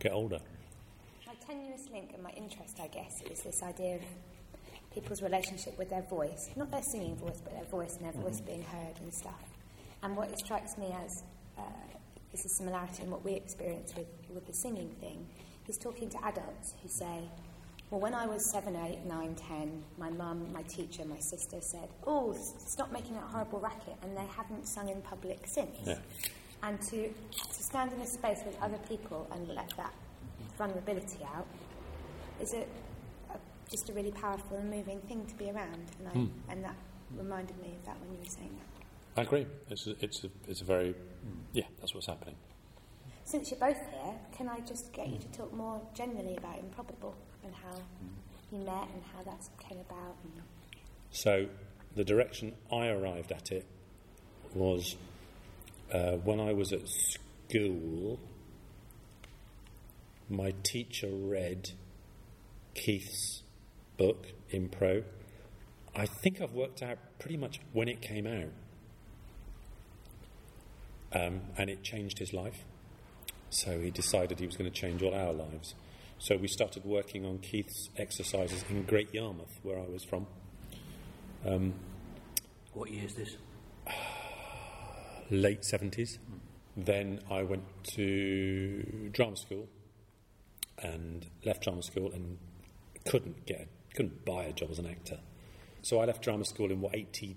get 0.00 0.12
older. 0.12 0.40
My 1.26 1.34
tenuous 1.46 1.88
link 1.92 2.10
and 2.12 2.22
my 2.22 2.30
interest, 2.30 2.78
I 2.82 2.88
guess, 2.88 3.22
is 3.30 3.42
this 3.42 3.62
idea 3.62 3.96
of 3.96 4.02
people's 4.92 5.22
relationship 5.22 5.78
with 5.78 5.90
their 5.90 6.02
voice. 6.02 6.50
Not 6.56 6.70
their 6.70 6.82
singing 6.82 7.16
voice, 7.16 7.40
but 7.42 7.52
their 7.52 7.64
voice 7.64 7.96
and 7.96 8.04
their 8.04 8.22
voice 8.22 8.40
being 8.40 8.62
heard 8.62 8.96
and 9.00 9.12
stuff. 9.12 9.42
And 10.02 10.16
what 10.16 10.30
it 10.30 10.38
strikes 10.38 10.76
me 10.76 10.94
as 11.04 11.22
uh, 11.58 11.62
is 12.32 12.44
a 12.44 12.48
similarity 12.48 13.02
in 13.02 13.10
what 13.10 13.24
we 13.24 13.34
experience 13.34 13.94
with, 13.96 14.06
with 14.28 14.46
the 14.46 14.54
singing 14.54 14.90
thing 15.00 15.26
is 15.68 15.78
talking 15.78 16.08
to 16.10 16.18
adults 16.24 16.74
who 16.82 16.88
say, 16.88 17.28
well, 17.90 18.00
when 18.00 18.14
I 18.14 18.26
was 18.26 18.50
seven, 18.50 18.74
eight, 18.74 19.00
nine, 19.06 19.34
ten, 19.34 19.84
my 19.98 20.08
mum, 20.08 20.50
my 20.52 20.62
teacher, 20.62 21.04
my 21.04 21.18
sister 21.18 21.60
said, 21.60 21.88
oh, 22.06 22.34
stop 22.66 22.90
making 22.90 23.14
that 23.14 23.24
horrible 23.24 23.60
racket, 23.60 23.94
and 24.02 24.16
they 24.16 24.24
haven't 24.34 24.66
sung 24.66 24.88
in 24.88 25.02
public 25.02 25.46
since. 25.46 25.76
Yeah. 25.84 25.98
And 26.62 26.80
to, 26.80 27.08
to 27.08 27.62
stand 27.62 27.92
in 27.92 28.00
a 28.00 28.06
space 28.06 28.40
with 28.46 28.56
other 28.62 28.78
people 28.88 29.28
and 29.32 29.46
let 29.48 29.68
that 29.76 29.92
vulnerability 30.56 31.18
out 31.36 31.46
is 32.40 32.54
a, 32.54 32.64
just 33.72 33.88
a 33.88 33.92
really 33.92 34.12
powerful 34.12 34.58
and 34.58 34.70
moving 34.70 35.00
thing 35.00 35.24
to 35.26 35.34
be 35.34 35.50
around. 35.50 35.90
And, 35.98 36.08
I, 36.08 36.10
hmm. 36.10 36.26
and 36.50 36.64
that 36.64 36.76
reminded 37.16 37.60
me 37.60 37.74
of 37.78 37.86
that 37.86 37.98
when 38.00 38.12
you 38.12 38.18
were 38.18 38.30
saying 38.30 38.56
that. 38.58 39.20
I 39.20 39.24
agree. 39.24 39.46
It's 39.68 39.86
a, 39.86 40.04
it's 40.04 40.24
a, 40.24 40.28
it's 40.46 40.60
a 40.60 40.64
very, 40.64 40.94
yeah, 41.52 41.64
that's 41.80 41.94
what's 41.94 42.06
happening. 42.06 42.36
Since 43.24 43.50
you're 43.50 43.60
both 43.60 43.78
here, 43.78 44.14
can 44.36 44.48
I 44.48 44.60
just 44.60 44.92
get 44.92 45.08
you 45.08 45.16
hmm. 45.16 45.32
to 45.32 45.38
talk 45.38 45.52
more 45.52 45.80
generally 45.94 46.36
about 46.36 46.58
Improbable 46.58 47.16
and 47.44 47.52
how 47.54 47.80
you 48.52 48.58
met 48.58 48.88
and 48.94 49.02
how 49.16 49.22
that 49.24 49.40
came 49.58 49.78
about? 49.80 50.16
And 50.22 50.42
So 51.10 51.46
the 51.96 52.04
direction 52.04 52.52
I 52.70 52.88
arrived 52.88 53.32
at 53.32 53.50
it 53.50 53.66
was 54.54 54.96
uh, 55.92 56.12
when 56.12 56.40
I 56.40 56.52
was 56.52 56.72
at 56.72 56.88
school, 56.88 58.18
my 60.28 60.52
teacher 60.62 61.08
read 61.08 61.70
Keith's 62.74 63.41
book, 64.02 64.26
Impro. 64.52 65.04
I 65.94 66.06
think 66.06 66.40
I've 66.40 66.52
worked 66.52 66.82
out 66.82 66.98
pretty 67.20 67.36
much 67.36 67.60
when 67.72 67.86
it 67.88 68.00
came 68.00 68.26
out. 68.26 68.52
Um, 71.12 71.42
and 71.56 71.70
it 71.70 71.84
changed 71.84 72.18
his 72.18 72.32
life. 72.32 72.64
So 73.50 73.78
he 73.78 73.90
decided 73.90 74.40
he 74.40 74.46
was 74.46 74.56
going 74.56 74.68
to 74.68 74.76
change 74.76 75.02
all 75.02 75.14
our 75.14 75.32
lives. 75.32 75.74
So 76.18 76.36
we 76.36 76.48
started 76.48 76.84
working 76.84 77.24
on 77.24 77.38
Keith's 77.38 77.90
exercises 77.96 78.64
in 78.68 78.82
Great 78.84 79.14
Yarmouth, 79.14 79.60
where 79.62 79.78
I 79.78 79.86
was 79.86 80.02
from. 80.02 80.26
What 82.72 82.90
year 82.90 83.04
is 83.04 83.14
this? 83.14 83.36
late 85.30 85.62
70s. 85.62 86.18
Then 86.76 87.20
I 87.30 87.42
went 87.42 87.64
to 87.94 89.10
drama 89.12 89.36
school 89.36 89.68
and 90.78 91.26
left 91.44 91.62
drama 91.62 91.82
school 91.82 92.10
and 92.12 92.38
couldn't 93.04 93.46
get 93.46 93.68
couldn't 93.94 94.24
buy 94.24 94.44
a 94.44 94.52
job 94.52 94.70
as 94.70 94.78
an 94.78 94.86
actor. 94.86 95.18
So 95.82 96.00
I 96.00 96.04
left 96.04 96.22
drama 96.22 96.44
school 96.44 96.70
in 96.70 96.80
what 96.80 96.94
84 96.94 97.36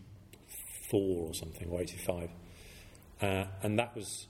or 1.27 1.33
something 1.33 1.69
or 1.69 1.81
85. 1.81 2.29
Uh, 3.21 3.45
and 3.63 3.79
that 3.79 3.95
was 3.95 4.27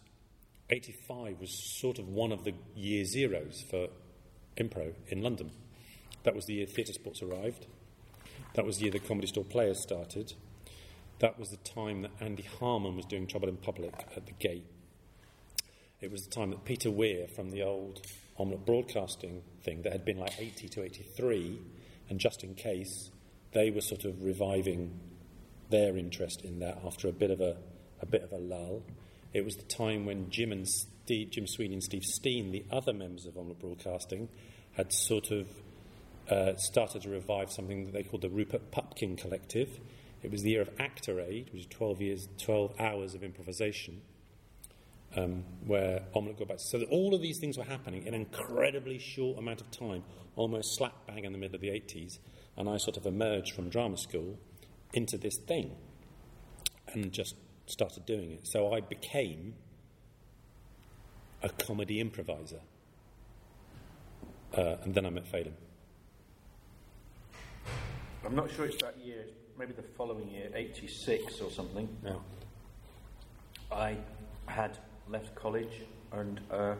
85 0.70 1.40
was 1.40 1.52
sort 1.52 2.00
of 2.00 2.08
one 2.08 2.32
of 2.32 2.44
the 2.44 2.54
year 2.76 3.06
zeros 3.06 3.64
for 3.70 3.88
improv 4.58 4.94
in 5.08 5.22
London. 5.22 5.52
That 6.24 6.36
was 6.36 6.46
the 6.46 6.56
year 6.56 6.66
theatre 6.66 6.94
sports 6.94 7.22
arrived. 7.22 7.68
That 8.56 8.66
was 8.66 8.78
the 8.78 8.84
year 8.84 8.92
the 8.92 9.00
comedy 9.00 9.28
store 9.28 9.44
players 9.44 9.82
started. 9.82 10.34
That 11.20 11.40
was 11.40 11.50
the 11.50 11.58
time 11.58 12.02
that 12.02 12.12
Andy 12.20 12.44
Harmon 12.60 12.96
was 12.96 13.06
doing 13.06 13.28
Trouble 13.28 13.48
in 13.48 13.58
Public 13.58 13.94
at 14.16 14.26
the 14.26 14.34
Gate. 14.34 14.66
it 16.02 16.12
was 16.12 16.26
the 16.26 16.32
time 16.32 16.50
that 16.52 16.66
Peter 16.66 16.92
Weir 16.92 17.28
from 17.28 17.52
the 17.52 17.64
old 17.64 18.02
Omelette 18.38 18.66
Broadcasting 18.66 19.42
thing 19.64 19.82
that 19.84 19.94
had 19.94 20.04
been 20.04 20.18
like 20.18 20.40
80 20.40 20.68
to 20.70 20.84
83, 20.84 21.60
and 22.10 22.20
just 22.20 22.44
in 22.44 22.56
case, 22.56 23.12
they 23.54 23.72
were 23.72 23.82
sort 23.82 24.06
of 24.06 24.24
reviving 24.24 25.00
their 25.70 25.98
interest 25.98 26.42
in 26.44 26.60
that 26.60 26.80
after 26.86 27.08
a 27.08 27.12
bit 27.12 27.32
of 27.32 27.42
a, 27.42 27.58
a 28.02 28.06
bit 28.06 28.24
of 28.24 28.32
a 28.32 28.38
lull. 28.38 28.84
It 29.34 29.44
was 29.44 29.56
the 29.56 29.64
time 29.64 30.06
when 30.06 30.30
Jim 30.30 30.52
and 30.52 30.68
Steve, 30.68 31.32
Jim 31.32 31.48
Sweeney 31.48 31.74
and 31.74 31.84
Steve 31.84 32.04
Steen, 32.04 32.52
the 32.52 32.66
other 32.72 32.94
members 32.94 33.26
of 33.26 33.38
Omelette 33.38 33.60
Broadcasting, 33.60 34.30
had 34.74 34.94
sort 34.94 35.32
of 35.32 35.48
uh, 36.30 36.56
started 36.58 37.02
to 37.04 37.10
revive 37.10 37.52
something 37.52 37.86
that 37.86 37.94
they 37.94 38.04
called 38.04 38.22
the 38.22 38.30
Rupert 38.30 38.72
Pupkin 38.72 39.16
Collective. 39.16 39.80
It 40.24 40.32
was 40.32 40.42
the 40.42 40.52
year 40.52 40.62
of 40.62 40.70
Actor 40.80 41.20
Aid, 41.20 41.50
which 41.52 41.62
is 41.62 41.68
12 41.68 42.02
years, 42.02 42.28
12 42.40 42.80
hours 42.80 43.14
of 43.14 43.24
improvisation, 43.24 44.02
um, 45.16 45.44
where 45.66 46.04
Omelette 46.14 46.40
got 46.40 46.48
back. 46.50 46.58
So 46.60 46.80
that 46.80 46.90
all 46.90 47.14
of 47.14 47.22
these 47.22 47.40
things 47.40 47.58
were 47.58 47.64
happening 47.64 48.06
in 48.06 48.14
an 48.14 48.22
incredibly 48.22 49.00
short 49.00 49.38
amount 49.38 49.62
of 49.62 49.72
time, 49.72 50.04
almost 50.36 50.76
slap 50.78 50.94
bang 51.08 51.26
in 51.26 51.32
the 51.32 51.38
middle 51.38 51.56
of 51.56 51.62
the 51.62 51.70
80s. 51.70 52.20
And 52.58 52.70
I 52.70 52.78
sort 52.78 52.98
of 52.98 53.06
emerged 53.06 53.54
from 53.54 53.70
drama 53.70 53.98
school 53.98 54.38
into 54.94 55.18
this 55.18 55.38
thing 55.48 55.76
and 56.94 57.12
just 57.12 57.36
started 57.66 58.06
doing 58.06 58.32
it. 58.32 58.48
So 58.48 58.74
I 58.74 58.82
became 58.82 59.56
a 61.44 61.50
comedy 61.50 62.00
improviser. 62.00 62.62
Uh, 64.56 64.78
and 64.84 64.94
then 64.96 65.06
I 65.06 65.10
met 65.10 65.26
Phelim. 65.32 65.54
I'm 68.26 68.36
not 68.36 68.52
sure 68.52 68.66
it's 68.66 68.82
that 68.82 68.98
year, 69.04 69.26
maybe 69.58 69.74
the 69.74 69.84
following 69.84 70.30
year, 70.30 70.50
86 70.54 71.42
or 71.42 71.52
something. 71.52 71.88
Now, 72.02 72.24
I 73.72 73.98
had 74.48 74.78
left 75.10 75.34
college 75.36 75.82
and 76.12 76.40
uh, 76.52 76.76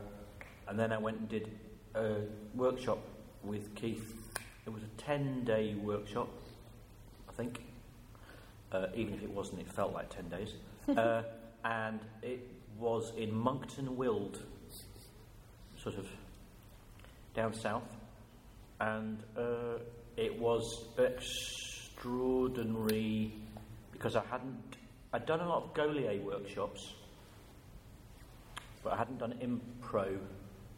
and 0.68 0.80
then 0.80 0.92
I 0.92 0.98
went 0.98 1.20
and 1.20 1.30
did 1.30 1.52
a 1.94 2.22
workshop 2.56 2.98
with 3.44 3.76
Keith. 3.76 4.16
It 4.66 4.74
was 4.74 4.82
a 4.84 4.88
10 4.98 5.44
day 5.44 5.76
workshop, 5.76 6.28
I 7.30 7.34
think. 7.34 7.62
Uh, 8.72 8.88
even 8.96 9.14
if 9.14 9.22
it 9.24 9.30
wasn't, 9.30 9.62
it 9.62 9.72
felt 9.72 9.94
like 9.94 10.10
10 10.10 10.30
days. 10.30 10.54
uh, 10.98 11.22
and 11.64 12.00
it 12.24 12.40
was 12.80 13.14
in 13.16 13.32
Monkton 13.34 13.96
Wyld, 13.96 14.40
sort 15.78 15.98
of 15.98 16.08
down 17.36 17.54
south. 17.54 17.88
And 18.80 19.22
uh, 19.38 19.78
it 20.18 20.40
was 20.40 20.86
extraordinary 20.98 23.34
because 23.92 24.16
I 24.16 24.24
hadn't. 24.30 24.78
I'd 25.14 25.26
done 25.26 25.40
a 25.40 25.48
lot 25.48 25.64
of 25.64 25.74
Gaulier 25.74 26.22
workshops, 26.24 26.94
but 28.86 28.94
I 28.94 28.98
hadn't 28.98 29.18
done 29.18 29.34
impro 29.42 30.18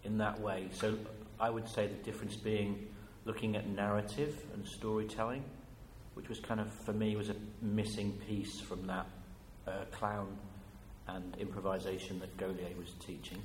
in 0.06 0.18
that 0.18 0.40
way. 0.40 0.70
So 0.72 0.98
I 1.40 1.50
would 1.50 1.68
say 1.68 1.88
the 1.88 2.04
difference 2.04 2.38
being 2.38 2.88
looking 3.26 3.58
at 3.58 3.68
narrative 3.68 4.42
and 4.54 4.66
storytelling, 4.66 5.44
which 6.14 6.30
was 6.30 6.40
kind 6.40 6.62
of 6.62 6.72
for 6.86 6.94
me 6.94 7.18
was 7.18 7.30
a 7.30 7.36
missing 7.62 8.14
piece 8.26 8.62
from 8.62 8.88
that 8.88 9.06
uh, 9.68 9.72
clown 9.92 10.38
and 11.10 11.36
improvisation 11.38 12.20
that 12.20 12.36
Gaulier 12.38 12.76
was 12.78 12.94
teaching, 13.06 13.42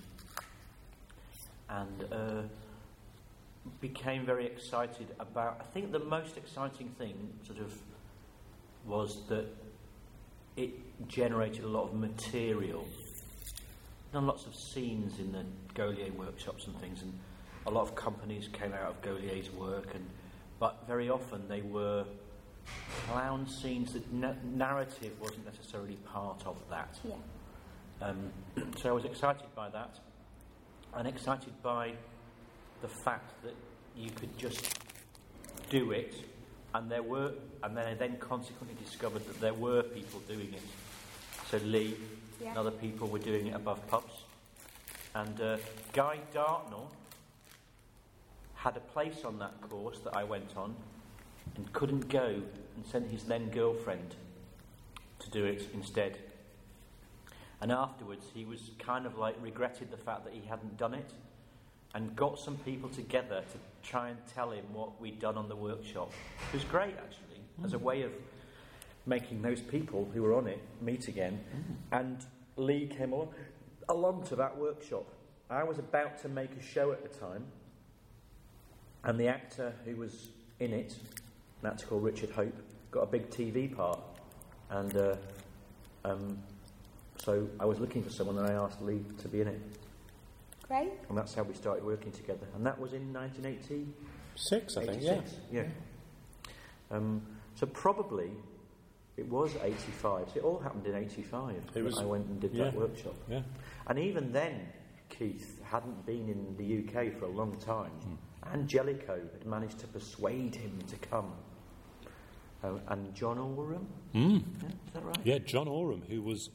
and 1.69 2.04
uh, 2.12 2.42
became 3.81 4.25
very 4.25 4.47
excited 4.47 5.09
about. 5.19 5.59
I 5.61 5.64
think 5.73 5.90
the 5.90 5.99
most 5.99 6.37
exciting 6.37 6.88
thing, 6.99 7.33
sort 7.45 7.59
of, 7.59 7.73
was 8.87 9.25
that 9.28 9.47
it 10.57 11.09
generated 11.09 11.64
a 11.64 11.69
lot 11.69 11.88
of 11.88 11.95
material. 11.95 12.87
Done 14.12 14.26
lots 14.26 14.45
of 14.45 14.54
scenes 14.54 15.19
in 15.19 15.33
the 15.33 15.45
Gaulier 15.75 16.14
workshops 16.14 16.66
and 16.66 16.78
things, 16.81 17.00
and 17.00 17.19
a 17.66 17.71
lot 17.71 17.83
of 17.83 17.95
companies 17.95 18.47
came 18.52 18.75
out 18.75 18.90
of 18.90 19.00
Gaulier's 19.00 19.50
work, 19.50 19.95
and 19.95 20.07
but 20.59 20.87
very 20.87 21.09
often 21.09 21.49
they 21.49 21.62
were 21.62 22.04
clown 23.09 23.49
scenes 23.49 23.95
that 23.95 24.12
na- 24.12 24.35
narrative 24.45 25.12
wasn't 25.19 25.47
necessarily 25.47 25.96
part 26.12 26.42
of 26.46 26.57
that. 26.68 26.98
Yeah. 27.03 28.07
Um, 28.07 28.31
so 28.77 28.90
I 28.90 28.92
was 28.92 29.07
excited 29.07 29.46
by 29.55 29.70
that, 29.70 29.98
and 30.94 31.09
excited 31.09 31.55
by 31.62 31.92
the 32.83 32.88
fact 32.88 33.42
that 33.44 33.55
you 33.96 34.11
could 34.11 34.37
just 34.37 34.79
do 35.70 35.92
it, 35.92 36.14
and 36.75 36.90
there 36.90 37.03
were, 37.03 37.33
and 37.62 37.75
then 37.75 37.87
I 37.87 37.94
then 37.94 38.18
consequently 38.18 38.77
discovered 38.85 39.27
that 39.27 39.40
there 39.40 39.55
were 39.55 39.83
people 39.83 40.20
doing 40.29 40.53
it. 40.53 40.62
So 41.51 41.57
Lee 41.64 41.96
Yeah. 42.42 42.50
and 42.50 42.59
other 42.59 42.70
people 42.70 43.09
were 43.09 43.18
doing 43.18 43.46
it 43.46 43.55
above 43.55 43.87
pubs, 43.88 44.22
and 45.14 45.40
uh, 45.40 45.57
Guy 45.92 46.18
Dartnell 46.33 46.90
had 48.55 48.76
a 48.76 48.81
place 48.81 49.24
on 49.24 49.38
that 49.38 49.61
course 49.61 49.98
that 50.00 50.16
I 50.16 50.24
went 50.24 50.57
on, 50.57 50.74
and 51.57 51.72
couldn't 51.72 52.09
go, 52.09 52.42
and 52.76 52.87
sent 52.87 53.11
his 53.11 53.24
then 53.24 53.50
girlfriend 53.50 54.16
to 55.18 55.31
do 55.31 55.44
it 55.44 55.68
instead. 55.74 56.18
And 57.61 57.70
afterwards, 57.70 58.26
he 58.35 58.44
was 58.44 58.70
kind 58.78 59.07
of 59.07 59.18
like 59.18 59.37
regretted 59.40 59.90
the 59.90 59.96
fact 59.96 60.24
that 60.24 60.33
he 60.33 60.46
hadn't 60.48 60.76
done 60.76 60.94
it 60.94 61.11
and 61.94 62.16
got 62.16 62.38
some 62.38 62.57
people 62.59 62.88
together 62.88 63.42
to 63.52 63.88
try 63.88 64.09
and 64.09 64.18
tell 64.35 64.50
him 64.50 64.64
what 64.72 65.00
we'd 65.00 65.20
done 65.20 65.37
on 65.37 65.48
the 65.48 65.57
workshop. 65.57 66.11
It 66.52 66.55
was 66.55 66.64
great, 66.64 66.94
actually, 66.96 67.40
as 67.64 67.74
a 67.74 67.78
way 67.78 68.02
of 68.02 68.12
making 69.06 69.42
those 69.42 69.60
people 69.60 70.08
who 70.12 70.22
were 70.22 70.34
on 70.34 70.46
it 70.46 70.60
meet 70.80 71.08
again. 71.08 71.40
And 71.90 72.24
Lee 72.56 72.86
came 72.86 73.12
along, 73.12 73.34
along 73.88 74.24
to 74.24 74.36
that 74.36 74.56
workshop. 74.56 75.06
I 75.50 75.64
was 75.64 75.78
about 75.78 76.20
to 76.22 76.28
make 76.28 76.50
a 76.58 76.62
show 76.62 76.92
at 76.92 77.02
the 77.02 77.18
time, 77.18 77.44
and 79.04 79.18
the 79.18 79.28
actor 79.28 79.74
who 79.84 79.96
was 79.96 80.28
in 80.60 80.72
it, 80.72 80.94
an 81.62 81.68
actor 81.68 81.86
called 81.86 82.04
Richard 82.04 82.30
Hope, 82.30 82.54
got 82.90 83.00
a 83.00 83.06
big 83.06 83.28
TV 83.30 83.74
part. 83.74 83.98
And 84.70 84.96
uh, 84.96 85.16
um, 86.04 86.38
so 87.16 87.48
I 87.60 87.64
was 87.64 87.80
looking 87.80 88.02
for 88.02 88.10
someone, 88.10 88.38
and 88.38 88.46
I 88.46 88.52
asked 88.54 88.80
Lee 88.82 89.04
to 89.18 89.28
be 89.28 89.40
in 89.40 89.48
it. 89.48 89.60
Great. 90.68 90.92
And 91.08 91.18
that's 91.18 91.34
how 91.34 91.42
we 91.42 91.54
started 91.54 91.84
working 91.84 92.12
together. 92.12 92.46
And 92.54 92.64
that 92.64 92.78
was 92.80 92.92
in 92.94 93.12
1986, 93.12 93.90
six, 94.36 94.76
I 94.76 94.86
think, 94.86 95.02
yeah. 95.02 95.12
86, 95.12 95.36
yeah. 95.52 95.62
Um, 96.90 97.22
so 97.56 97.66
probably 97.66 98.30
it 99.16 99.29
was 99.29 99.55
85. 99.62 100.31
So 100.31 100.38
it 100.38 100.44
all 100.44 100.59
happened 100.59 100.87
in 100.87 100.94
85. 100.94 101.57
It 101.75 101.83
was- 101.83 101.98
I 101.98 102.05
went 102.05 102.27
and 102.27 102.40
did 102.40 102.55
yeah. 102.55 102.64
that 102.64 102.75
workshop. 102.75 103.14
Yeah. 103.29 103.42
And 103.87 103.98
even 103.98 104.33
then, 104.33 104.72
Keith 105.09 105.62
hadn't 105.64 106.07
been 106.07 106.29
in 106.29 106.57
the 106.57 106.64
UK 106.64 107.11
for 107.11 107.27
a 107.27 107.31
long 107.31 107.57
time. 107.59 107.90
Hmm. 107.90 108.14
Angelico 108.55 109.20
had 109.33 109.46
managed 109.46 109.79
to 109.81 109.87
persuade 109.87 110.55
him 110.55 110.79
to 110.88 110.96
come. 110.96 111.33
Uh, 112.62 112.79
and 112.88 113.14
John 113.14 113.38
Oram? 113.38 113.87
Mm. 114.14 114.42
Yeah, 114.62 114.68
is 114.68 114.92
that 114.94 115.05
right? 115.05 115.18
Yeah, 115.25 115.38
John 115.38 115.68
Oram, 115.68 116.03
who 116.09 116.22
was 116.22 116.51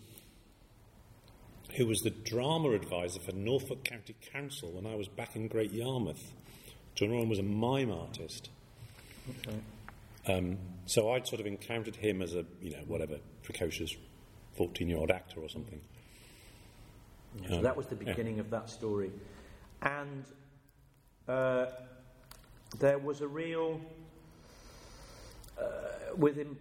who 1.75 1.85
was 1.85 1.99
the 1.99 2.09
drama 2.09 2.71
advisor 2.71 3.19
for 3.19 3.33
Norfolk 3.33 3.83
County 3.83 4.15
Council 4.31 4.71
when 4.71 4.85
I 4.85 4.95
was 4.95 5.07
back 5.09 5.35
in 5.35 5.47
Great 5.47 5.71
Yarmouth. 5.71 6.33
John 6.95 7.11
Oram 7.11 7.29
was 7.29 7.39
a 7.39 7.43
mime 7.43 7.91
artist. 7.91 8.49
Okay. 9.29 9.57
Um, 10.27 10.57
so 10.85 11.11
I'd 11.13 11.27
sort 11.27 11.39
of 11.41 11.47
encountered 11.47 11.95
him 11.95 12.21
as 12.21 12.33
a, 12.35 12.45
you 12.61 12.71
know, 12.71 12.83
whatever, 12.87 13.17
precocious 13.43 13.95
14 14.55 14.87
year 14.87 14.97
old 14.97 15.11
actor 15.11 15.39
or 15.39 15.49
something. 15.49 15.79
Yeah, 17.41 17.49
so 17.49 17.55
Um, 17.57 17.63
that 17.63 17.77
was 17.77 17.87
the 17.87 17.95
yeah. 17.95 18.11
beginning 18.11 18.39
of 18.39 18.49
that 18.49 18.69
story. 18.69 19.11
And 19.81 20.25
uh, 21.27 21.67
there 22.79 22.97
was 22.97 23.21
a 23.21 23.27
real, 23.27 23.79
uh, 25.59 25.63
with 26.17 26.37
imp- 26.37 26.59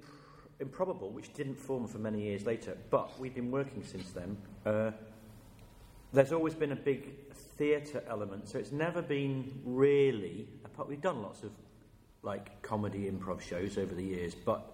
Improbable, 0.58 1.10
which 1.10 1.34
didn't 1.34 1.56
form 1.56 1.86
for 1.86 1.98
many 1.98 2.22
years 2.22 2.46
later, 2.46 2.78
but 2.88 3.18
we've 3.20 3.34
been 3.34 3.50
working 3.50 3.84
since 3.84 4.10
then. 4.12 4.38
Uh, 4.64 4.90
there's 6.14 6.32
always 6.32 6.54
been 6.54 6.72
a 6.72 6.76
big 6.76 7.12
theatre 7.58 8.02
element, 8.08 8.48
so 8.48 8.58
it's 8.58 8.72
never 8.72 9.02
been 9.02 9.52
really. 9.66 10.48
Apart, 10.64 10.88
we've 10.88 11.02
done 11.02 11.20
lots 11.20 11.42
of 11.42 11.50
like 12.26 12.60
comedy 12.60 13.08
improv 13.10 13.40
shows 13.40 13.78
over 13.78 13.94
the 13.94 14.02
years, 14.02 14.34
but 14.34 14.72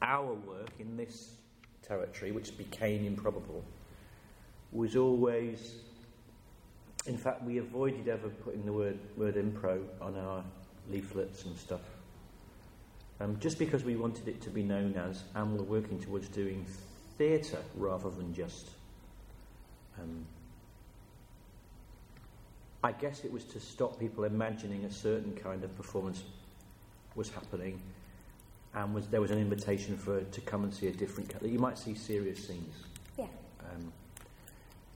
our 0.00 0.32
work 0.32 0.70
in 0.78 0.96
this 0.96 1.34
territory, 1.82 2.30
which 2.30 2.56
became 2.56 3.04
improbable, 3.04 3.62
was 4.72 4.96
always. 4.96 5.74
In 7.06 7.18
fact, 7.18 7.42
we 7.42 7.58
avoided 7.58 8.08
ever 8.08 8.28
putting 8.30 8.64
the 8.64 8.72
word 8.72 8.98
word 9.16 9.34
impro 9.34 9.82
on 10.00 10.16
our 10.16 10.42
leaflets 10.88 11.44
and 11.44 11.58
stuff, 11.58 11.82
um, 13.20 13.38
just 13.40 13.58
because 13.58 13.84
we 13.84 13.96
wanted 13.96 14.28
it 14.28 14.40
to 14.42 14.50
be 14.50 14.62
known 14.62 14.94
as, 14.94 15.24
and 15.34 15.58
we're 15.58 15.64
working 15.64 15.98
towards 15.98 16.28
doing 16.28 16.64
theatre 17.18 17.62
rather 17.76 18.08
than 18.08 18.32
just. 18.32 18.70
Um, 20.00 20.24
I 22.82 22.92
guess 22.92 23.24
it 23.24 23.32
was 23.32 23.44
to 23.44 23.60
stop 23.60 23.98
people 23.98 24.24
imagining 24.24 24.84
a 24.84 24.92
certain 24.92 25.34
kind 25.34 25.64
of 25.64 25.74
performance 25.74 26.22
was 27.14 27.30
happening, 27.30 27.80
and 28.74 28.94
was 28.94 29.06
there 29.08 29.20
was 29.20 29.30
an 29.30 29.38
invitation 29.38 29.96
for 29.96 30.22
to 30.22 30.40
come 30.40 30.64
and 30.64 30.74
see 30.74 30.88
a 30.88 30.92
different. 30.92 31.32
You 31.42 31.58
might 31.58 31.78
see 31.78 31.94
serious 31.94 32.46
scenes. 32.46 32.74
Yeah. 33.18 33.26
Um, 33.60 33.92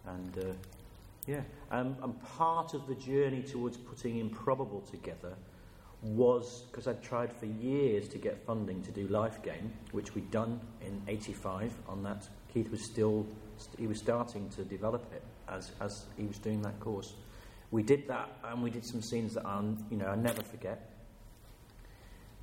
and 0.06 0.38
uh, 0.38 0.52
Yeah, 1.26 1.42
um, 1.70 1.94
and 2.02 2.22
part 2.38 2.72
of 2.72 2.86
the 2.86 2.94
journey 2.94 3.42
towards 3.42 3.76
putting 3.76 4.18
Improbable 4.18 4.80
together 4.90 5.34
was 6.02 6.62
because 6.70 6.88
I'd 6.88 7.02
tried 7.02 7.32
for 7.32 7.44
years 7.44 8.08
to 8.08 8.18
get 8.18 8.44
funding 8.46 8.82
to 8.84 8.90
do 8.92 9.06
Life 9.08 9.42
Game, 9.42 9.72
which 9.92 10.14
we'd 10.14 10.30
done 10.30 10.58
in 10.80 11.02
'85. 11.06 11.72
On 11.88 12.02
that, 12.04 12.26
Keith 12.52 12.70
was 12.70 12.82
still 12.90 13.26
he 13.78 13.86
was 13.86 13.98
starting 13.98 14.48
to 14.50 14.64
develop 14.64 15.12
it 15.12 15.22
as 15.48 15.72
as 15.80 16.06
he 16.16 16.24
was 16.24 16.38
doing 16.38 16.62
that 16.62 16.80
course. 16.80 17.14
We 17.70 17.82
did 17.82 18.08
that, 18.08 18.30
and 18.44 18.62
we 18.62 18.70
did 18.70 18.86
some 18.86 19.02
scenes 19.02 19.34
that 19.34 19.44
I 19.44 19.60
you 19.90 19.98
know 19.98 20.06
I 20.06 20.16
never 20.16 20.42
forget. 20.42 20.97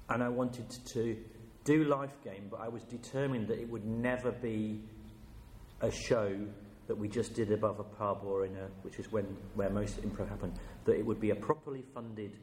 And 0.09 0.23
I 0.23 0.29
wanted 0.29 0.69
to 0.69 1.17
do 1.63 1.83
Life 1.83 2.15
Game, 2.23 2.47
but 2.49 2.61
I 2.61 2.67
was 2.67 2.83
determined 2.83 3.47
that 3.47 3.59
it 3.59 3.69
would 3.69 3.85
never 3.85 4.31
be 4.31 4.83
a 5.81 5.91
show 5.91 6.37
that 6.87 6.95
we 6.95 7.07
just 7.07 7.33
did 7.33 7.51
above 7.51 7.79
a 7.79 7.83
pub 7.83 8.21
or 8.23 8.45
in 8.45 8.55
a, 8.55 8.67
which 8.83 8.99
is 8.99 9.11
when 9.11 9.25
where 9.55 9.69
most 9.69 10.01
improv 10.01 10.29
happened. 10.29 10.53
That 10.85 10.97
it 10.97 11.05
would 11.05 11.19
be 11.19 11.31
a 11.31 11.35
properly 11.35 11.83
funded 11.93 12.37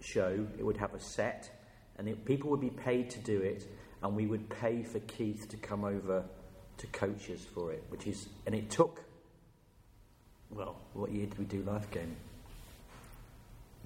show. 0.00 0.46
It 0.58 0.64
would 0.64 0.76
have 0.76 0.94
a 0.94 1.00
set, 1.00 1.50
and 1.98 2.08
it, 2.08 2.24
people 2.24 2.50
would 2.50 2.60
be 2.60 2.70
paid 2.70 3.10
to 3.10 3.18
do 3.18 3.40
it, 3.40 3.66
and 4.02 4.14
we 4.14 4.26
would 4.26 4.48
pay 4.48 4.82
for 4.82 5.00
Keith 5.00 5.48
to 5.48 5.56
come 5.56 5.84
over 5.84 6.24
to 6.78 6.86
coach 6.88 7.28
us 7.30 7.44
for 7.52 7.72
it. 7.72 7.84
Which 7.88 8.06
is, 8.06 8.28
and 8.46 8.54
it 8.54 8.70
took. 8.70 9.02
Well, 10.50 10.80
what 10.94 11.12
year 11.12 11.26
did 11.26 11.38
we 11.38 11.44
do 11.44 11.62
Life 11.62 11.90
Game? 11.90 12.16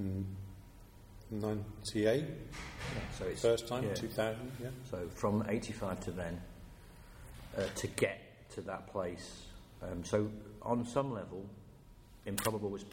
Mm. 0.00 0.24
98, 1.40 2.24
so 3.18 3.24
it's 3.26 3.42
first 3.42 3.66
time, 3.68 3.84
yeah. 3.84 3.94
2000, 3.94 4.52
yeah. 4.62 4.68
So 4.90 5.08
from 5.14 5.44
85 5.48 6.00
to 6.00 6.10
then, 6.12 6.40
uh, 7.56 7.62
to 7.76 7.86
get 7.88 8.20
to 8.50 8.60
that 8.62 8.86
place. 8.92 9.42
Um, 9.82 10.04
so 10.04 10.30
on 10.62 10.84
some 10.86 11.12
level, 11.12 11.44
Improbable 12.26 12.70
was 12.70 12.84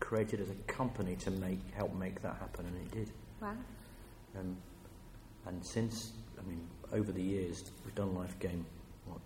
created 0.00 0.40
as 0.40 0.50
a 0.50 0.54
company 0.72 1.16
to 1.16 1.30
make 1.30 1.58
help 1.74 1.94
make 1.94 2.20
that 2.22 2.36
happen, 2.38 2.66
and 2.66 2.76
it 2.76 2.90
did. 2.92 3.10
Wow. 3.40 3.54
Um, 4.38 4.56
and 5.46 5.64
since, 5.64 6.12
I 6.38 6.46
mean, 6.46 6.60
over 6.92 7.10
the 7.12 7.22
years, 7.22 7.70
we've 7.84 7.94
done 7.94 8.14
Life 8.14 8.38
Game, 8.38 8.66
what, 9.06 9.20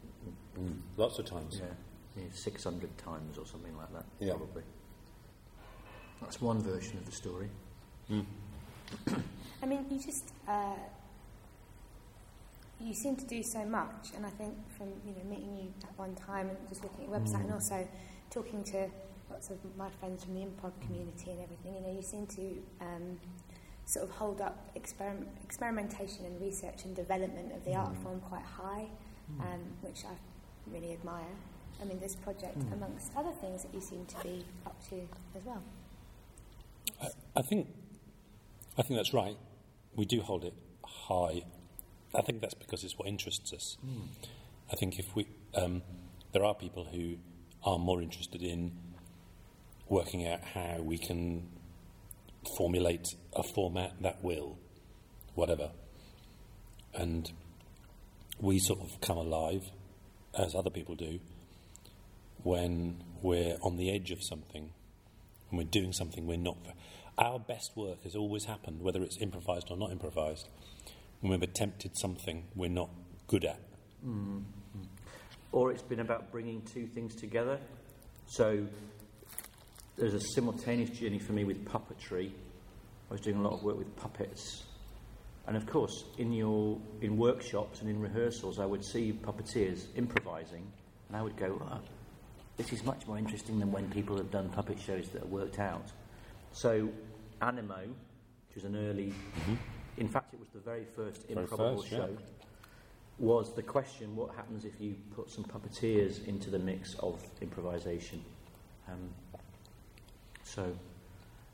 Lots 0.96 1.18
of 1.18 1.24
times. 1.26 1.58
yeah, 1.60 2.22
yeah, 2.22 2.28
600 2.32 2.96
times 2.98 3.38
or 3.38 3.46
something 3.46 3.76
like 3.76 3.92
that, 3.92 4.04
Yeah. 4.20 4.34
probably. 4.34 4.62
That's 6.20 6.40
one 6.40 6.60
version 6.62 6.98
of 6.98 7.06
the 7.06 7.12
story. 7.12 7.48
I 9.62 9.66
mean, 9.66 9.86
you 9.90 9.98
just 9.98 10.32
uh, 10.48 10.76
you 12.80 12.94
seem 12.94 13.16
to 13.16 13.26
do 13.26 13.42
so 13.42 13.64
much, 13.64 14.12
and 14.16 14.24
I 14.24 14.30
think 14.30 14.54
from 14.76 14.88
you 15.06 15.12
know 15.12 15.28
meeting 15.28 15.56
you 15.56 15.72
at 15.84 15.98
one 15.98 16.14
time 16.14 16.48
and 16.48 16.56
just 16.68 16.82
looking 16.82 17.04
at 17.04 17.10
your 17.10 17.18
website, 17.18 17.44
and 17.44 17.52
also 17.52 17.86
talking 18.30 18.64
to 18.64 18.88
lots 19.30 19.50
of 19.50 19.58
my 19.76 19.88
friends 20.00 20.24
from 20.24 20.34
the 20.34 20.40
improv 20.40 20.72
community 20.86 21.30
and 21.30 21.40
everything, 21.40 21.74
you 21.74 21.80
know, 21.80 21.94
you 21.94 22.02
seem 22.02 22.26
to 22.26 22.62
um, 22.80 23.18
sort 23.84 24.04
of 24.04 24.10
hold 24.16 24.40
up 24.40 24.70
experim- 24.76 25.26
experimentation 25.44 26.24
and 26.24 26.40
research 26.40 26.84
and 26.84 26.94
development 26.96 27.52
of 27.52 27.64
the 27.64 27.74
art 27.74 27.94
form 28.02 28.20
quite 28.20 28.44
high, 28.44 28.86
um, 29.40 29.60
which 29.82 30.04
I 30.04 30.14
really 30.72 30.92
admire. 30.92 31.34
I 31.80 31.84
mean, 31.84 31.98
this 32.00 32.14
project, 32.14 32.56
amongst 32.72 33.12
other 33.16 33.32
things 33.40 33.62
that 33.62 33.72
you 33.72 33.80
seem 33.80 34.04
to 34.06 34.16
be 34.22 34.44
up 34.66 34.76
to 34.90 34.96
as 35.36 35.44
well. 35.44 35.62
I, 37.00 37.08
I 37.36 37.42
think 37.42 37.68
I 38.80 38.82
think 38.82 38.98
that's 38.98 39.12
right. 39.12 39.36
We 39.94 40.06
do 40.06 40.22
hold 40.22 40.42
it 40.42 40.54
high. 40.82 41.42
I 42.14 42.22
think 42.22 42.40
that's 42.40 42.54
because 42.54 42.82
it's 42.82 42.98
what 42.98 43.06
interests 43.08 43.52
us. 43.52 43.76
I 44.72 44.76
think 44.76 44.98
if 44.98 45.14
we 45.14 45.26
um, 45.54 45.82
there 46.32 46.44
are 46.44 46.54
people 46.54 46.86
who 46.86 47.18
are 47.62 47.78
more 47.78 48.00
interested 48.00 48.42
in 48.42 48.72
working 49.88 50.26
out 50.26 50.40
how 50.54 50.78
we 50.80 50.96
can 50.96 51.46
formulate 52.56 53.06
a 53.36 53.42
format 53.42 53.92
that 54.00 54.24
will 54.24 54.56
whatever, 55.34 55.72
and 56.94 57.30
we 58.40 58.58
sort 58.58 58.80
of 58.80 58.98
come 59.02 59.18
alive 59.18 59.62
as 60.38 60.54
other 60.54 60.70
people 60.70 60.94
do 60.94 61.20
when 62.42 63.04
we're 63.20 63.58
on 63.62 63.76
the 63.76 63.94
edge 63.94 64.10
of 64.10 64.22
something 64.22 64.70
when 65.50 65.58
we're 65.58 65.70
doing 65.70 65.92
something 65.92 66.26
we're 66.26 66.38
not. 66.38 66.56
Our 67.18 67.38
best 67.38 67.72
work 67.76 68.02
has 68.04 68.14
always 68.16 68.44
happened, 68.44 68.80
whether 68.80 69.02
it's 69.02 69.18
improvised 69.20 69.70
or 69.70 69.76
not 69.76 69.90
improvised, 69.90 70.48
when 71.20 71.32
we've 71.32 71.42
attempted 71.42 71.92
something 71.98 72.44
we're 72.54 72.70
not 72.70 72.90
good 73.26 73.44
at. 73.44 73.60
Mm-hmm. 74.06 74.40
or 75.52 75.70
it's 75.70 75.82
been 75.82 76.00
about 76.00 76.32
bringing 76.32 76.62
two 76.62 76.86
things 76.86 77.14
together. 77.14 77.58
So 78.26 78.66
there's 79.96 80.14
a 80.14 80.20
simultaneous 80.34 80.90
journey 80.90 81.18
for 81.18 81.32
me 81.32 81.44
with 81.44 81.64
puppetry. 81.66 82.30
I 83.10 83.12
was 83.12 83.20
doing 83.20 83.36
a 83.36 83.42
lot 83.42 83.52
of 83.52 83.62
work 83.62 83.76
with 83.76 83.94
puppets, 83.96 84.64
and 85.46 85.56
of 85.56 85.66
course, 85.66 86.04
in 86.16 86.32
your 86.32 86.78
in 87.02 87.18
workshops 87.18 87.80
and 87.80 87.90
in 87.90 88.00
rehearsals, 88.00 88.58
I 88.58 88.64
would 88.64 88.84
see 88.84 89.12
puppeteers 89.12 89.86
improvising, 89.96 90.64
and 91.08 91.16
I 91.16 91.22
would 91.22 91.36
go, 91.36 91.60
oh, 91.60 91.80
"This 92.56 92.72
is 92.72 92.84
much 92.84 93.06
more 93.06 93.18
interesting 93.18 93.58
than 93.58 93.70
when 93.72 93.90
people 93.90 94.16
have 94.16 94.30
done 94.30 94.48
puppet 94.48 94.78
shows 94.80 95.08
that 95.10 95.24
are 95.24 95.26
worked 95.26 95.58
out." 95.58 95.90
So, 96.52 96.88
Animo, 97.40 97.80
which 98.48 98.56
was 98.56 98.64
an 98.64 98.76
early, 98.76 99.12
in 99.96 100.08
fact, 100.08 100.34
it 100.34 100.40
was 100.40 100.48
the 100.50 100.60
very 100.60 100.84
first 100.96 101.26
Very 101.28 101.42
improbable 101.42 101.82
first, 101.82 101.92
yeah. 101.92 101.98
show 101.98 102.16
was 103.20 103.54
the 103.54 103.62
question 103.62 104.16
what 104.16 104.34
happens 104.34 104.64
if 104.64 104.80
you 104.80 104.96
put 105.14 105.30
some 105.30 105.44
puppeteers 105.44 106.26
into 106.26 106.48
the 106.48 106.58
mix 106.58 106.94
of 107.00 107.22
improvisation? 107.42 108.24
Um, 108.88 109.10
so, 110.42 110.74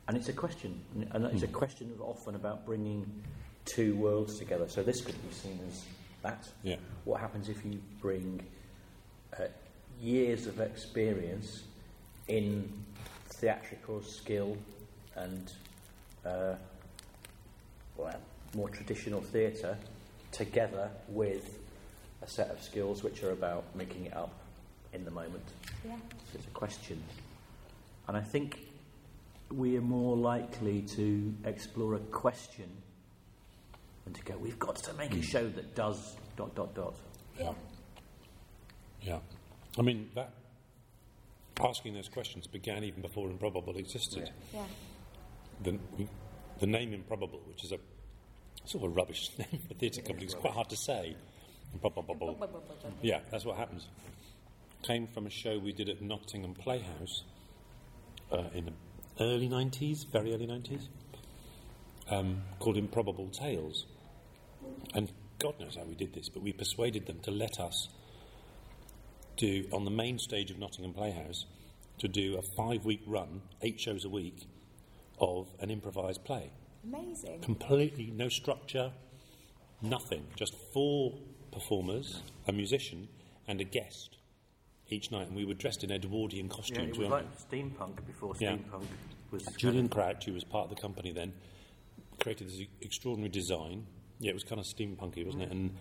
and 0.07 0.17
it's 0.17 0.29
a 0.29 0.33
question, 0.33 0.81
and 1.11 1.27
it's 1.27 1.43
a 1.43 1.49
question 1.49 1.91
of 1.93 2.01
often 2.01 2.37
about 2.37 2.65
bringing 2.65 3.05
two 3.65 3.97
worlds 3.97 4.39
together. 4.39 4.69
So, 4.69 4.83
this 4.85 5.01
could 5.01 5.21
be 5.29 5.35
seen 5.35 5.59
as 5.69 5.85
that. 6.23 6.49
Yeah. 6.63 6.77
What 7.05 7.21
happens 7.21 7.49
if 7.49 7.65
you 7.65 7.81
bring 8.01 8.41
uh, 9.39 9.47
years 10.01 10.47
of 10.47 10.61
experience 10.61 11.65
in 12.29 12.73
theatrical 13.41 14.03
skill 14.03 14.57
and 15.17 15.53
uh, 16.25 16.55
well, 17.97 18.21
more 18.55 18.69
traditional 18.69 19.21
theatre 19.21 19.77
together 20.33 20.91
with 21.09 21.59
a 22.23 22.29
set 22.29 22.51
of 22.51 22.63
skills 22.63 23.03
which 23.03 23.23
are 23.23 23.33
about 23.33 23.65
making 23.75 24.07
it 24.07 24.17
up 24.17 24.33
in 24.93 25.05
the 25.05 25.11
moment. 25.11 25.45
Yeah. 25.85 25.97
So 26.11 26.39
it's 26.39 26.47
a 26.47 26.51
question. 26.51 27.03
And 28.09 28.17
I 28.17 28.21
think 28.21 28.61
we 29.53 29.77
are 29.77 29.83
more 29.83 30.17
likely 30.17 30.83
to 30.83 31.35
explore 31.45 31.95
a 31.95 32.01
question 32.01 32.69
than 34.05 34.15
to 34.15 34.23
go, 34.23 34.37
we've 34.39 34.59
got 34.59 34.77
to 34.77 34.93
make 34.95 35.15
a 35.15 35.23
show 35.23 35.49
that 35.49 35.75
does 35.75 36.17
dot 36.37 36.55
dot 36.55 36.75
dot. 36.75 36.95
Yeah. 37.39 37.53
Yeah. 39.03 39.19
I 39.79 39.83
mean, 39.83 40.09
that 40.15 40.31
asking 41.61 41.95
those 41.95 42.09
questions 42.09 42.47
began 42.47 42.85
even 42.85 43.03
before 43.03 43.29
Improbable 43.29 43.77
existed. 43.77 44.31
Yeah. 44.53 44.65
The, 45.63 45.79
the 46.61 46.67
name 46.67 46.93
Improbable, 46.93 47.41
which 47.49 47.65
is 47.65 47.73
a 47.73 47.79
sort 48.65 48.85
of 48.85 48.91
a 48.91 48.95
rubbish 48.95 49.31
name 49.39 49.61
for 49.67 49.75
a 49.75 49.77
theatre 49.77 50.03
company, 50.03 50.27
it's 50.27 50.35
quite 50.35 50.53
hard 50.53 50.69
to 50.71 50.77
say. 50.77 51.17
Improbable. 51.73 52.39
Yeah, 53.03 53.21
that's 53.31 53.45
what 53.45 53.57
happens. 53.57 53.89
Came 54.83 55.07
from 55.07 55.27
a 55.27 55.31
show 55.31 55.59
we 55.59 55.73
did 55.73 55.89
at 55.89 56.01
Nottingham 56.01 56.55
Playhouse 56.55 57.25
uh, 58.31 58.45
in 58.55 58.67
the 58.67 58.73
early 59.21 59.49
90s, 59.49 60.07
very 60.11 60.33
early 60.33 60.47
90s, 60.47 60.89
um, 62.11 62.43
called 62.59 62.77
Improbable 62.77 63.29
Tales. 63.29 63.87
And 64.95 65.11
God 65.39 65.59
knows 65.61 65.77
how 65.77 65.85
we 65.85 65.95
did 65.95 66.15
this, 66.15 66.29
but 66.29 66.43
we 66.43 66.53
persuaded 66.53 67.07
them 67.07 67.21
to 67.21 67.31
let 67.31 67.59
us 67.61 67.89
do, 69.37 69.67
on 69.73 69.85
the 69.85 69.91
main 69.91 70.19
stage 70.19 70.51
of 70.51 70.59
Nottingham 70.59 70.95
Playhouse, 70.95 71.47
to 71.99 72.09
do 72.09 72.39
a 72.39 72.43
five 72.57 72.85
week 72.85 73.03
run, 73.07 73.43
eight 73.63 73.81
shows 73.81 74.05
a 74.05 74.09
week, 74.09 74.47
of 75.19 75.49
an 75.61 75.71
improvised 75.71 76.25
play 76.25 76.51
Amazing. 76.85 77.41
completely 77.41 78.11
no 78.15 78.29
structure, 78.29 78.93
nothing. 79.83 80.27
Just 80.37 80.55
four 80.73 81.15
performers, 81.53 82.23
a 82.47 82.53
musician, 82.53 83.09
and 83.49 83.61
a 83.61 83.65
guest 83.65 84.17
each 84.89 85.11
night. 85.11 85.27
And 85.29 85.37
we 85.37 85.45
were 85.45 85.55
dressed 85.55 85.83
in 85.85 85.91
Edwardian 85.91 86.49
costumes. 86.49 86.79
Yeah, 86.79 86.87
costumes. 86.87 86.97
it 86.97 87.01
was 87.01 87.09
were- 87.09 87.17
like 87.17 87.39
steampunk 87.51 88.07
before 88.07 88.35
Yeah. 88.39 88.57
steampunk 88.57 88.87
was. 89.31 89.45
Julian 89.57 89.89
Crouch, 89.89 90.25
who 90.27 90.33
was 90.33 90.45
part 90.45 90.71
of 90.71 90.77
the 90.77 90.81
company 90.81 91.13
then, 91.13 91.33
created 92.21 92.49
this 92.49 92.61
extraordinary 92.81 93.31
design. 93.31 93.87
Yeah, 94.21 94.31
it 94.31 94.35
was 94.35 94.45
kind 94.45 94.59
of 94.61 94.67
steampunky, 94.67 95.25
wasn't 95.25 95.43
it? 95.45 95.49
Mm. 95.49 95.53
And 95.53 95.77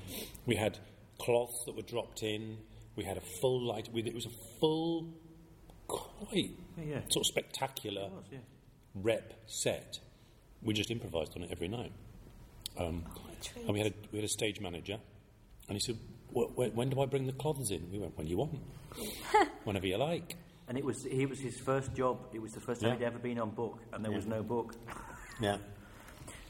we 0.46 0.56
had 0.56 0.78
cloths 1.20 1.64
that 1.66 1.76
were 1.76 1.82
dropped 1.84 2.24
in. 2.24 2.58
We 2.96 3.04
had 3.06 3.18
a 3.18 3.22
full 3.22 3.62
light. 3.62 3.90
It 3.94 4.14
was 4.16 4.26
a 4.26 4.32
full, 4.60 5.14
quite 5.88 6.52
Yeah, 6.78 6.84
yeah. 6.84 7.00
sort 7.10 7.18
of 7.24 7.28
spectacular 7.28 8.04
It 8.06 8.12
was, 8.12 8.26
yeah. 8.32 8.40
Rep 8.96 9.34
set. 9.48 10.00
We 10.64 10.74
just 10.74 10.90
improvised 10.92 11.36
on 11.36 11.44
it 11.44 11.50
every 11.52 11.68
night. 11.68 11.92
Um, 12.78 13.04
Oh, 13.58 13.60
and 13.68 13.74
we 13.74 13.80
had 13.80 13.92
a, 13.92 13.94
we 14.12 14.18
had 14.18 14.26
a 14.26 14.30
stage 14.30 14.60
manager, 14.60 14.98
and 15.70 15.78
he 15.78 15.80
said, 15.80 15.98
"Wh- 16.36 16.50
wh- 16.56 16.76
"When 16.76 16.90
do 16.90 17.00
I 17.02 17.06
bring 17.06 17.28
the 17.28 17.32
cloths 17.34 17.70
in?" 17.70 17.92
We 17.92 18.00
went, 18.00 18.18
"When 18.18 18.26
you 18.26 18.38
want, 18.38 18.58
whenever 19.66 19.86
you 19.86 19.98
like." 19.98 20.36
And 20.68 20.78
it 20.80 20.84
was 20.84 21.04
he 21.04 21.28
was 21.28 21.40
his 21.40 21.60
first 21.60 21.94
job. 21.94 22.18
It 22.34 22.42
was 22.42 22.54
the 22.54 22.60
first 22.62 22.82
time 22.82 22.92
Yeah. 22.94 22.98
he'd 22.98 23.06
ever 23.06 23.20
been 23.20 23.38
on 23.40 23.52
book, 23.52 23.78
and 23.94 24.04
there 24.04 24.12
was 24.12 24.26
no 24.26 24.42
book. 24.42 24.74
Yeah. 25.40 25.58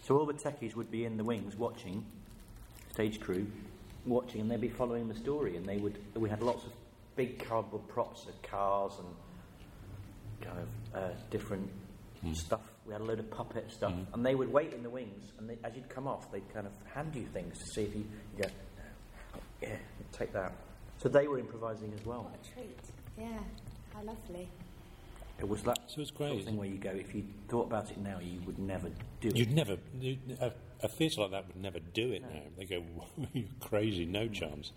So 0.04 0.18
all 0.18 0.26
the 0.26 0.34
techies 0.36 0.74
would 0.76 0.90
be 0.90 1.04
in 1.04 1.18
the 1.18 1.24
wings 1.26 1.58
watching, 1.58 2.06
stage 2.94 3.20
crew, 3.20 3.46
watching, 4.06 4.40
and 4.42 4.50
they'd 4.50 4.62
be 4.62 4.70
following 4.70 5.10
the 5.10 5.16
story. 5.16 5.58
And 5.58 5.66
they 5.66 5.78
would. 5.78 5.98
We 6.16 6.30
had 6.30 6.42
lots 6.42 6.64
of 6.66 6.72
big 7.18 7.44
cardboard 7.46 7.86
props 7.90 8.26
of 8.28 8.42
cars 8.42 8.94
and 9.00 9.08
kind 10.50 10.60
of 10.60 10.68
uh, 10.98 11.10
different 11.30 11.70
Mm. 12.26 12.36
stuff. 12.36 12.62
We 12.86 12.94
had 12.94 13.02
a 13.02 13.06
load 13.06 13.20
of 13.20 13.30
puppet 13.32 13.72
stuff, 13.72 13.92
mm. 13.92 14.06
and 14.14 14.26
they 14.26 14.36
would 14.36 14.52
wait 14.52 14.74
in 14.74 14.84
the 14.84 14.90
wings. 14.90 15.32
And 15.38 15.50
they, 15.50 15.58
as 15.64 15.76
you'd 15.76 15.90
come 15.90 16.08
off, 16.08 16.32
they'd 16.32 16.54
kind 16.54 16.68
of 16.68 16.74
hand 16.94 17.16
you 17.16 17.26
things 17.34 17.58
to 17.60 17.66
see 17.66 17.84
if 17.84 17.96
you, 17.96 18.06
you 18.38 18.44
go, 18.44 18.50
oh, 19.36 19.40
yeah, 19.62 19.76
take 20.12 20.34
that. 20.34 20.54
So 20.98 21.10
they 21.10 21.28
were 21.28 21.40
improvising 21.40 21.94
as 21.98 22.06
well. 22.06 22.24
What 22.24 22.36
a 22.36 22.54
treat. 22.54 22.80
Yeah, 23.18 23.40
how 23.94 24.04
lovely. 24.04 24.50
It 25.38 25.50
was 25.50 25.64
that 25.64 25.78
So 25.88 26.02
it's 26.02 26.12
sort 26.12 26.30
of 26.30 26.36
great. 26.36 26.46
thing 26.46 26.58
where 26.58 26.68
you 26.68 26.78
go, 26.78 26.92
if 26.92 27.14
you 27.14 27.26
thought 27.50 27.68
about 27.68 27.92
it 27.92 27.98
now, 27.98 28.20
you 28.20 28.40
would 28.46 28.58
never 28.58 28.90
do 29.20 29.28
it. 29.28 29.36
You'd 29.36 29.52
never, 29.52 29.78
you, 30.00 30.18
a, 30.40 30.52
a 30.82 30.88
theatre 30.88 31.22
like 31.22 31.32
that 31.32 31.48
would 31.48 31.58
never 31.58 31.80
do 31.80 32.12
it 32.14 32.22
now. 32.22 32.42
They 32.58 32.66
go, 32.66 32.84
you're 33.34 33.46
crazy, 33.60 34.06
no 34.06 34.28
mm. 34.28 34.34
chance. 34.34 34.72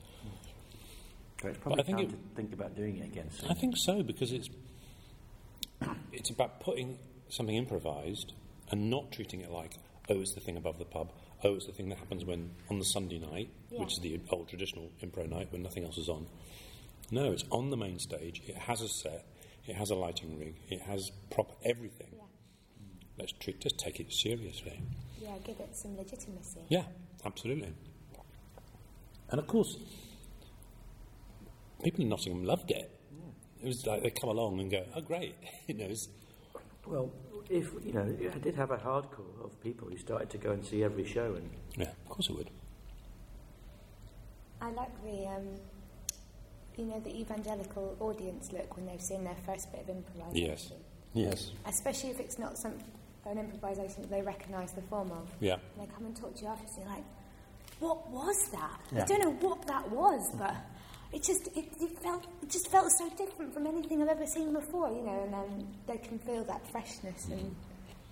So 1.41 1.49
it's 1.49 1.59
probably 1.59 1.83
I 1.83 1.87
think 1.87 1.99
time 1.99 2.07
it- 2.07 2.11
to 2.11 2.35
think 2.35 2.53
about 2.53 2.75
doing 2.77 2.99
it 2.99 3.05
again 3.05 3.31
soon. 3.31 3.51
I 3.51 3.55
think 3.55 3.77
so 3.77 4.03
because 4.03 4.33
it's 4.33 4.49
it's 6.13 6.31
about 6.31 6.59
putting 6.59 6.99
something 7.29 7.57
improvised 7.57 8.33
and 8.71 8.91
not 8.91 9.11
treating 9.13 9.41
it 9.41 9.51
like 9.51 9.75
oh 10.09 10.21
it's 10.21 10.35
the 10.35 10.41
thing 10.41 10.57
above 10.57 10.79
the 10.79 10.85
pub 10.85 11.11
oh 11.45 11.55
it's 11.55 11.67
the 11.67 11.73
thing 11.73 11.89
that 11.89 11.99
happens 11.99 12.25
when 12.25 12.51
on 12.71 12.79
the 12.79 12.85
Sunday 12.85 13.19
night 13.19 13.51
Yeah. 13.71 13.81
which 13.81 13.93
is 13.93 13.99
the 14.01 14.21
old 14.31 14.49
traditional 14.49 14.91
improv 15.03 15.29
night 15.31 15.49
when 15.53 15.63
nothing 15.63 15.85
else 15.85 15.99
is 15.99 16.09
on. 16.09 16.27
No, 17.11 17.33
it's 17.33 17.45
on 17.51 17.71
the 17.71 17.77
main 17.77 17.99
stage. 17.99 18.43
It 18.47 18.57
has 18.57 18.83
a 18.83 18.89
set. 18.89 19.25
It 19.67 19.77
has 19.77 19.91
a 19.91 19.95
lighting 19.95 20.39
rig. 20.39 20.57
It 20.69 20.81
has 20.83 21.11
prop 21.31 21.57
everything. 21.65 22.09
Yeah. 22.13 22.23
Let's 23.19 23.33
treat 23.33 23.61
just 23.61 23.79
take 23.79 23.99
it 24.01 24.13
seriously. 24.13 24.81
Yeah, 25.21 25.37
give 25.45 25.59
it 25.61 25.75
some 25.77 25.97
legitimacy. 25.97 26.61
Yeah, 26.69 26.85
absolutely. 27.25 27.73
And 29.31 29.39
of 29.41 29.47
course, 29.47 29.77
people 31.83 32.03
in 32.03 32.09
Nottingham 32.11 32.45
loved 32.45 32.71
it. 32.71 32.91
Mm. 33.15 33.63
It 33.63 33.67
was 33.67 33.87
like 33.87 34.03
they 34.03 34.11
come 34.11 34.31
along 34.31 34.61
and 34.61 34.71
go, 34.71 34.85
"Oh, 34.95 35.01
great!" 35.01 35.35
you 35.67 35.75
know, 35.75 35.87
it's, 35.87 36.09
Well, 36.89 37.11
if 37.51 37.71
you 37.85 37.93
know, 37.93 38.17
I 38.35 38.39
did 38.39 38.55
have 38.57 38.71
a 38.71 38.77
hardcore 38.79 39.45
of 39.45 39.61
people 39.63 39.89
who 39.89 39.97
started 39.99 40.31
to 40.31 40.39
go 40.39 40.53
and 40.53 40.65
see 40.65 40.83
every 40.83 41.05
show, 41.07 41.35
and 41.35 41.51
yeah, 41.77 41.91
of 41.91 42.09
course 42.09 42.29
it 42.31 42.37
would. 42.37 42.51
I 44.61 44.71
like 44.73 44.91
the, 45.05 45.27
um, 45.29 45.47
you 46.77 46.87
know, 46.87 47.01
the 47.01 47.15
evangelical 47.21 47.97
audience 48.01 48.53
look 48.53 48.77
when 48.77 48.87
they've 48.87 49.01
seen 49.01 49.23
their 49.25 49.37
first 49.47 49.71
bit 49.71 49.83
of 49.83 49.89
improvisation. 49.91 50.43
Yes, 50.49 50.73
yes, 51.15 51.51
Especially 51.67 52.11
if 52.11 52.21
it's 52.21 52.39
not 52.39 52.59
some 52.59 52.75
an 53.27 53.39
improvisation 53.39 54.03
that 54.03 54.11
they 54.11 54.23
recognise 54.23 54.73
the 54.73 54.83
form 54.83 55.11
of. 55.13 55.29
yeah, 55.41 55.55
And 55.79 55.87
they 55.87 55.93
come 55.95 56.07
and 56.07 56.17
talk 56.17 56.35
to 56.37 56.43
you 56.43 56.49
afterwards 56.49 56.77
and 56.77 56.87
you're 56.87 56.95
like, 56.95 57.05
what 57.79 58.09
was 58.11 58.49
that? 58.49 58.81
Yeah. 58.91 59.03
I 59.03 59.07
don't 59.07 59.21
know 59.21 59.49
what 59.49 59.67
that 59.67 59.91
was, 59.91 60.31
but 60.37 60.55
it 61.13 61.23
just 61.23 61.47
it, 61.57 61.67
it 61.81 61.99
felt 62.01 62.27
it 62.43 62.51
just 62.51 62.71
felt 62.71 62.91
so 62.93 63.09
different 63.17 63.53
from 63.55 63.67
anything 63.67 64.03
I've 64.03 64.09
ever 64.09 64.27
seen 64.27 64.53
before, 64.53 64.91
you 64.91 65.03
know, 65.03 65.23
and 65.25 65.35
um, 65.35 65.67
they 65.87 65.99
can 65.99 66.19
feel 66.19 66.45
that 66.45 66.67
freshness 66.71 67.29
and 67.31 67.55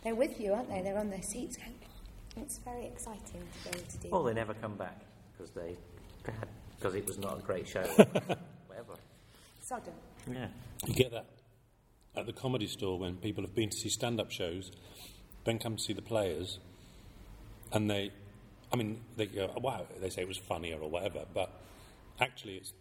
they're 0.03 0.15
with 0.15 0.41
you, 0.41 0.53
aren't 0.53 0.69
they? 0.69 0.83
They're 0.83 0.99
on 0.99 1.11
their 1.11 1.23
seats. 1.23 1.59
It's 2.37 2.59
very 2.59 2.87
exciting 2.87 3.43
to 3.65 3.71
be 3.71 3.79
able 3.79 3.89
to 3.89 3.99
do 3.99 4.09
well, 4.11 4.23
that. 4.23 4.35
they 4.35 4.41
never 4.41 4.55
come 4.55 4.77
back 4.77 5.01
because 5.33 5.53
they 5.53 5.77
because 6.79 6.95
it 6.95 7.07
was 7.07 7.19
not 7.19 7.39
a 7.39 7.43
great 7.43 7.67
show. 7.67 7.83
Whatever. 8.67 8.95
Sodom. 9.63 9.95
Yeah. 10.31 10.49
you 10.87 10.95
get 10.95 11.13
that 11.13 11.27
at 12.17 12.27
the 12.27 12.33
comedy 12.33 12.67
store 12.67 12.99
when 12.99 13.17
people 13.17 13.45
have 13.45 13.55
been 13.55 13.69
to 13.69 13.77
see 13.77 13.89
stand-up 13.89 14.31
shows, 14.31 14.73
then 15.45 15.59
come 15.59 15.77
to 15.77 15.83
see 15.83 15.93
the 15.93 16.03
players, 16.03 16.59
and 17.73 17.91
they, 17.91 18.11
I 18.73 18.77
mean, 18.77 19.01
they 19.17 19.27
go, 19.27 19.53
"Wow!" 19.59 19.87
They 20.01 20.11
say 20.11 20.23
it 20.23 20.29
was 20.29 20.39
funnier 20.39 20.79
or 20.79 20.89
whatever, 20.89 21.25
but 21.35 21.51
actually, 22.21 22.57
it's 22.57 22.73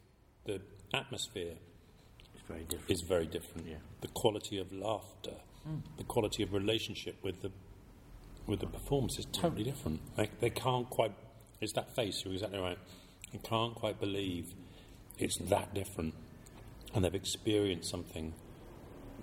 the 0.45 0.61
atmosphere 0.93 1.53
It's 2.33 2.43
very 2.47 2.63
different. 2.63 2.91
is 2.91 3.01
very 3.01 3.25
different. 3.27 3.67
Yeah. 3.67 3.75
The 4.01 4.07
quality 4.09 4.57
of 4.59 4.71
laughter, 4.73 5.33
the 5.97 6.03
quality 6.03 6.43
of 6.43 6.53
relationship 6.53 7.15
with 7.23 7.41
the 7.41 7.51
with 8.47 8.59
the 8.59 8.67
performance 8.67 9.17
is 9.17 9.25
totally 9.31 9.63
different. 9.63 10.01
Like 10.17 10.39
they 10.39 10.51
can't 10.51 10.89
quite. 10.89 11.11
It's 11.61 11.73
that 11.73 11.95
face. 11.95 12.23
You're 12.23 12.33
exactly 12.33 12.59
right. 12.59 12.77
They 13.31 13.39
can't 13.39 13.73
quite 13.75 13.99
believe 13.99 14.53
it's 15.17 15.37
that 15.37 15.73
different, 15.73 16.13
and 16.93 17.03
they've 17.03 17.15
experienced 17.15 17.89
something 17.89 18.33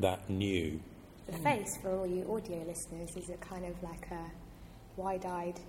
that 0.00 0.28
new. 0.28 0.80
The 1.26 1.38
face, 1.38 1.76
for 1.80 1.94
all 1.96 2.06
you 2.06 2.22
audio 2.34 2.64
listeners, 2.66 3.14
is 3.16 3.28
a 3.30 3.36
kind 3.36 3.64
of 3.64 3.80
like 3.82 4.10
a 4.10 4.24
wide-eyed 4.96 5.60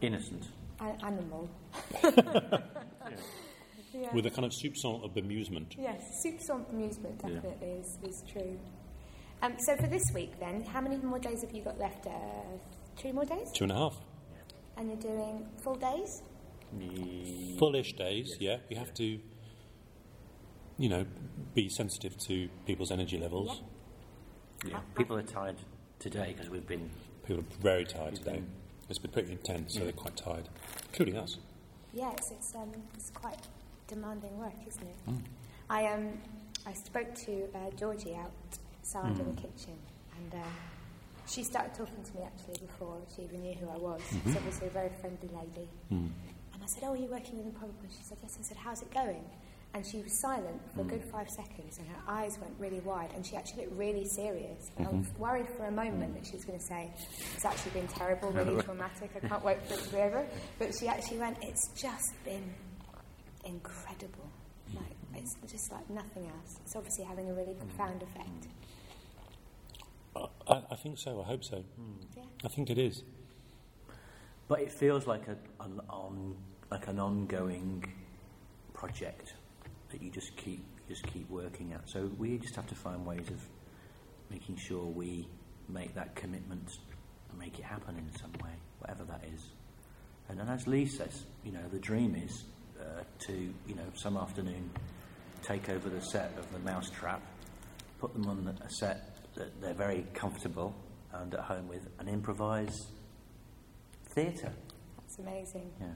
Innocent. 0.00 0.44
a- 0.80 1.04
animal. 1.04 1.50
yeah. 2.04 2.58
With 4.12 4.26
a 4.26 4.30
kind 4.30 4.44
of 4.44 4.52
soupçon 4.52 5.04
of 5.04 5.14
bemusement. 5.14 5.76
Yes, 5.78 6.00
soupçon 6.24 6.68
amusement 6.70 7.18
definitely 7.22 7.68
is, 7.80 7.98
is 8.02 8.22
true. 8.30 8.58
Um, 9.42 9.54
so 9.58 9.76
for 9.76 9.86
this 9.86 10.04
week 10.14 10.38
then, 10.40 10.62
how 10.64 10.80
many 10.80 10.96
more 10.96 11.18
days 11.18 11.42
have 11.42 11.52
you 11.52 11.62
got 11.62 11.78
left? 11.78 12.06
Uh, 12.06 12.10
three 12.96 13.12
more 13.12 13.24
days? 13.24 13.50
Two 13.54 13.64
and 13.64 13.72
a 13.72 13.76
half. 13.76 13.96
And 14.76 14.88
you're 14.88 14.96
doing 15.12 15.46
full 15.62 15.76
days? 15.76 16.22
Ye- 16.78 17.56
Fullish 17.58 17.92
days, 17.94 18.36
yeah. 18.40 18.56
We 18.68 18.76
have 18.76 18.92
to, 18.94 19.18
you 20.78 20.88
know, 20.88 21.04
be 21.54 21.68
sensitive 21.68 22.16
to 22.26 22.48
people's 22.66 22.90
energy 22.90 23.18
levels. 23.18 23.62
Yeah. 24.66 24.78
People 24.96 25.16
are 25.16 25.22
tired 25.22 25.56
today 25.98 26.32
because 26.34 26.50
we've 26.50 26.66
been. 26.66 26.90
People 27.26 27.44
are 27.44 27.62
very 27.62 27.84
tired 27.84 28.16
today. 28.16 28.42
It's 28.88 28.98
been 28.98 29.12
pretty 29.12 29.32
intense, 29.32 29.74
so 29.74 29.80
they're 29.80 29.92
quite 29.92 30.16
tired, 30.16 30.48
including 30.88 31.16
us. 31.16 31.38
Yes, 31.92 32.32
it's, 32.32 32.54
um, 32.54 32.72
it's 32.94 33.10
quite 33.10 33.38
demanding 33.86 34.38
work, 34.38 34.54
isn't 34.66 34.82
it? 34.82 35.14
I, 35.70 35.86
um, 35.86 36.08
I 36.66 36.72
spoke 36.72 37.14
to 37.26 37.44
uh, 37.54 37.70
Georgie 37.78 38.16
outside 38.16 39.18
in 39.18 39.34
the 39.34 39.40
kitchen, 39.40 39.76
and 40.16 40.34
uh, 40.34 40.46
she 41.26 41.42
started 41.42 41.74
talking 41.74 42.02
to 42.02 42.14
me 42.16 42.22
actually 42.24 42.66
before 42.66 42.98
she 43.14 43.22
even 43.22 43.42
knew 43.42 43.54
who 43.54 43.68
I 43.68 43.76
was. 43.76 44.00
She's 44.24 44.36
obviously 44.36 44.66
a 44.68 44.70
very 44.70 44.90
friendly 45.00 45.28
lady. 45.28 45.68
And 45.90 46.62
I 46.62 46.66
said, 46.66 46.84
Oh, 46.84 46.92
are 46.92 46.96
you 46.96 47.08
working 47.08 47.36
with 47.38 47.46
Improbable? 47.46 47.78
And 47.82 47.92
she 47.92 48.02
said, 48.04 48.18
Yes. 48.22 48.36
I 48.38 48.42
said, 48.42 48.56
How's 48.56 48.82
it 48.82 48.92
going? 48.92 49.24
And 49.74 49.84
she 49.84 49.98
was 49.98 50.20
silent 50.20 50.60
for 50.72 50.82
a 50.82 50.84
good 50.84 51.02
five 51.10 51.28
seconds, 51.30 51.78
and 51.78 51.88
her 51.88 52.00
eyes 52.06 52.38
went 52.40 52.54
really 52.60 52.78
wide, 52.80 53.10
and 53.16 53.26
she 53.26 53.34
actually 53.34 53.64
looked 53.64 53.76
really 53.76 54.04
serious. 54.14 54.70
And 54.76 54.86
I 54.86 54.90
was 54.90 55.06
worried 55.18 55.48
for 55.56 55.64
a 55.64 55.70
moment 55.72 56.14
that 56.14 56.24
she 56.24 56.36
was 56.36 56.44
going 56.44 56.60
to 56.60 56.64
say, 56.64 56.92
It's 57.34 57.44
actually 57.44 57.72
been 57.80 57.88
terrible, 57.88 58.30
really 58.30 58.62
traumatic, 58.68 59.10
I 59.20 59.26
can't 59.26 59.44
wait 59.44 59.60
for 59.66 59.74
it 59.74 59.80
to 59.80 59.88
be 59.90 59.96
over. 59.96 60.24
But 60.60 60.74
she 60.78 60.86
actually 60.86 61.18
went, 61.18 61.38
It's 61.42 61.68
just 61.74 62.12
been 62.24 62.54
incredible. 63.44 64.30
Mm. 64.70 64.76
Like, 64.76 64.96
it's 65.22 65.36
just 65.50 65.72
like 65.72 65.88
nothing 65.90 66.26
else. 66.26 66.58
It's 66.64 66.76
obviously 66.76 67.04
having 67.04 67.30
a 67.30 67.34
really 67.34 67.54
mm. 67.54 67.58
profound 67.60 68.02
effect. 68.02 68.48
I, 70.46 70.62
I 70.70 70.76
think 70.76 70.98
so. 70.98 71.20
I 71.20 71.24
hope 71.24 71.44
so. 71.44 71.56
Mm. 71.56 71.64
Yeah. 72.16 72.22
I 72.44 72.48
think 72.48 72.70
it 72.70 72.78
is. 72.78 73.02
But 74.46 74.60
it 74.60 74.70
feels 74.70 75.06
like 75.06 75.26
a, 75.28 75.36
an 75.64 75.80
on 75.88 76.36
like 76.70 76.86
an 76.88 76.98
ongoing 76.98 77.84
project 78.72 79.34
that 79.90 80.02
you 80.02 80.10
just 80.10 80.36
keep 80.36 80.64
just 80.88 81.06
keep 81.06 81.28
working 81.30 81.72
at. 81.72 81.88
So 81.88 82.10
we 82.18 82.38
just 82.38 82.54
have 82.56 82.66
to 82.68 82.74
find 82.74 83.06
ways 83.06 83.28
of 83.28 83.40
making 84.30 84.56
sure 84.56 84.84
we 84.84 85.28
make 85.68 85.94
that 85.94 86.14
commitment 86.14 86.78
and 87.30 87.38
make 87.38 87.58
it 87.58 87.64
happen 87.64 87.96
in 87.96 88.18
some 88.18 88.32
way, 88.42 88.52
whatever 88.80 89.04
that 89.04 89.24
is. 89.34 89.48
And 90.28 90.38
then, 90.38 90.48
as 90.48 90.66
Lee 90.66 90.86
says, 90.86 91.24
you 91.44 91.52
know, 91.52 91.66
the 91.72 91.78
dream 91.78 92.14
is 92.14 92.44
to 93.26 93.32
you 93.66 93.74
know 93.74 93.86
some 93.94 94.16
afternoon 94.16 94.70
take 95.42 95.68
over 95.68 95.88
the 95.88 96.00
set 96.00 96.32
of 96.38 96.50
the 96.52 96.58
Mousetrap, 96.60 97.20
put 98.00 98.12
them 98.14 98.26
on 98.26 98.44
the, 98.44 98.50
a 98.64 98.70
set 98.70 99.16
that 99.34 99.60
they're 99.60 99.74
very 99.74 100.06
comfortable 100.14 100.74
and 101.12 101.34
at 101.34 101.40
home 101.40 101.68
with, 101.68 101.86
and 101.98 102.08
improvise 102.08 102.86
theatre. 104.14 104.52
That's 104.96 105.18
amazing. 105.18 105.70
Yeah. 105.80 105.86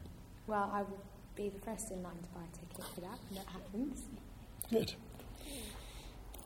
Well, 0.47 0.71
I 0.73 0.83
will 0.83 1.03
be 1.35 1.49
the 1.49 1.61
first 1.61 1.91
in 1.91 2.03
line 2.03 2.17
to 2.23 2.29
buy 2.35 2.41
a 2.43 2.57
ticket 2.57 2.85
for 2.95 3.01
that 3.03 3.19
when 3.29 3.43
that 3.43 3.53
happens. 3.53 4.03
Good. 4.71 4.93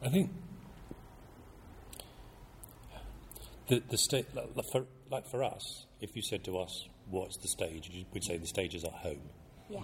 I 0.05 0.09
think 0.09 0.31
the 3.69 3.83
the 3.91 3.99
state 3.99 4.27
like, 4.35 4.51
like 4.55 4.67
for 4.71 4.87
like 5.11 5.29
for 5.29 5.43
us, 5.43 5.87
if 6.01 6.17
you 6.17 6.23
said 6.23 6.45
to 6.45 6.59
us, 6.59 6.89
"What's 7.09 7.37
the 7.37 7.49
stage?" 7.49 7.91
we'd 8.13 8.25
say 8.25 8.37
the 8.37 8.47
stage 8.47 8.75
is 8.75 8.85
our 8.85 8.91
home. 8.91 9.29
Yeah. 9.69 9.81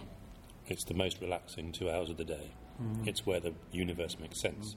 It's 0.68 0.84
the 0.84 0.94
most 0.94 1.20
relaxing 1.20 1.72
two 1.72 1.90
hours 1.90 2.10
of 2.10 2.18
the 2.18 2.24
day. 2.24 2.50
Mm. 2.80 3.08
It's 3.08 3.24
where 3.24 3.40
the 3.40 3.54
universe 3.72 4.18
makes 4.20 4.40
sense. 4.40 4.76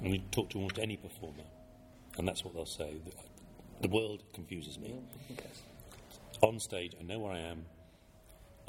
Mm. 0.00 0.04
And 0.04 0.14
you 0.14 0.22
talk 0.30 0.50
to 0.50 0.58
almost 0.58 0.78
any 0.78 0.96
performer, 0.96 1.44
and 2.16 2.26
that's 2.26 2.44
what 2.44 2.54
they'll 2.54 2.66
say. 2.66 2.96
The, 3.80 3.88
world 3.88 4.22
confuses 4.32 4.78
me. 4.78 4.94
On 6.42 6.58
stage, 6.58 6.94
I 6.98 7.02
know 7.02 7.18
where 7.18 7.32
I 7.32 7.40
am. 7.40 7.66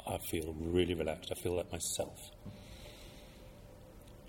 I 0.06 0.18
feel 0.30 0.54
really 0.58 0.94
relaxed. 0.94 1.32
I 1.32 1.40
feel 1.40 1.56
like 1.56 1.72
myself. 1.72 2.18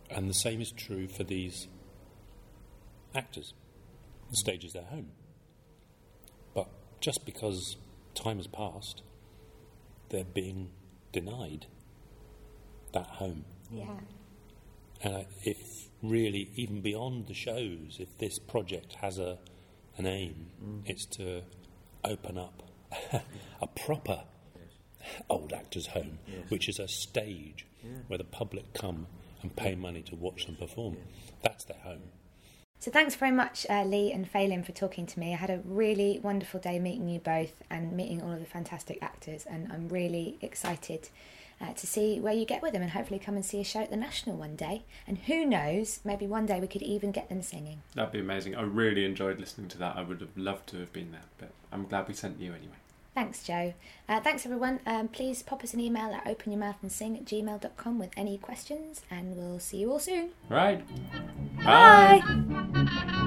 And 0.09 0.29
the 0.29 0.33
same 0.33 0.61
is 0.61 0.71
true 0.71 1.07
for 1.07 1.23
these 1.23 1.67
actors. 3.13 3.53
The 4.29 4.37
stage 4.37 4.63
is 4.63 4.73
their 4.73 4.83
home. 4.83 5.11
But 6.53 6.67
just 7.01 7.25
because 7.25 7.77
time 8.15 8.37
has 8.37 8.47
passed, 8.47 9.03
they're 10.09 10.23
being 10.23 10.69
denied 11.11 11.67
that 12.93 13.07
home. 13.07 13.45
Yeah. 13.71 13.99
And 15.01 15.25
if 15.43 15.89
really, 16.01 16.49
even 16.55 16.81
beyond 16.81 17.27
the 17.27 17.33
shows, 17.33 17.97
if 17.99 18.17
this 18.17 18.39
project 18.39 18.93
has 18.95 19.19
a 19.19 19.37
an 19.97 20.05
aim, 20.05 20.51
mm. 20.63 20.81
it's 20.85 21.05
to 21.05 21.41
open 22.03 22.37
up 22.37 22.63
a 23.61 23.67
proper 23.67 24.23
old 25.29 25.53
actors' 25.53 25.87
home, 25.87 26.19
which 26.49 26.69
is 26.69 26.79
a 26.79 26.87
stage 26.87 27.65
where 28.07 28.17
the 28.17 28.23
public 28.23 28.73
come 28.73 29.07
and 29.41 29.55
pay 29.55 29.75
money 29.75 30.01
to 30.03 30.15
watch 30.15 30.45
them 30.45 30.55
perform. 30.55 30.97
That's 31.41 31.63
their 31.65 31.79
home. 31.79 32.03
So 32.79 32.91
thanks 32.91 33.15
very 33.15 33.31
much, 33.31 33.65
uh, 33.69 33.83
Lee 33.83 34.11
and 34.11 34.31
Phelim, 34.31 34.63
for 34.63 34.71
talking 34.71 35.07
to 35.07 35.19
me. 35.19 35.33
I 35.33 35.37
had 35.37 35.49
a 35.49 35.61
really 35.65 36.19
wonderful 36.21 36.59
day 36.59 36.77
meeting 36.79 37.09
you 37.09 37.19
both 37.19 37.63
and 37.71 37.91
meeting 37.91 38.21
all 38.21 38.31
of 38.31 38.39
the 38.39 38.45
fantastic 38.45 38.99
actors, 39.01 39.45
and 39.49 39.71
I'm 39.71 39.89
really 39.89 40.37
excited 40.41 41.09
uh, 41.59 41.73
to 41.73 41.87
see 41.87 42.19
where 42.19 42.33
you 42.33 42.45
get 42.45 42.61
with 42.61 42.73
them 42.73 42.83
and 42.83 42.91
hopefully 42.91 43.19
come 43.19 43.35
and 43.35 43.43
see 43.43 43.59
a 43.59 43.63
show 43.63 43.81
at 43.81 43.89
the 43.89 43.97
National 43.97 44.37
one 44.37 44.55
day. 44.55 44.83
And 45.07 45.17
who 45.17 45.43
knows, 45.43 45.99
maybe 46.03 46.27
one 46.27 46.45
day 46.45 46.59
we 46.59 46.67
could 46.67 46.83
even 46.83 47.11
get 47.11 47.29
them 47.29 47.41
singing. 47.41 47.81
That'd 47.95 48.13
be 48.13 48.19
amazing. 48.19 48.55
I 48.55 48.61
really 48.61 49.05
enjoyed 49.05 49.39
listening 49.39 49.69
to 49.69 49.77
that. 49.79 49.97
I 49.97 50.03
would 50.03 50.21
have 50.21 50.37
loved 50.37 50.67
to 50.69 50.77
have 50.77 50.93
been 50.93 51.11
there, 51.11 51.25
but 51.39 51.49
I'm 51.71 51.87
glad 51.87 52.07
we 52.07 52.13
sent 52.13 52.39
you 52.39 52.53
anyway. 52.53 52.75
Thanks, 53.17 53.41
Joe. 53.41 53.73
Uh, 54.07 54.19
thanks, 54.19 54.45
everyone. 54.45 54.79
Um, 54.85 55.07
please 55.07 55.41
pop 55.41 55.63
us 55.63 55.73
an 55.73 55.79
email 55.79 56.13
at 56.13 56.25
openyourmouthandsing 56.25 57.17
at 57.17 57.25
gmail.com 57.25 57.97
with 57.97 58.11
any 58.15 58.37
questions, 58.37 59.01
and 59.09 59.35
we'll 59.35 59.57
see 59.57 59.77
you 59.77 59.91
all 59.91 59.97
soon. 59.97 60.29
Right. 60.49 60.83
Bye. 61.65 63.23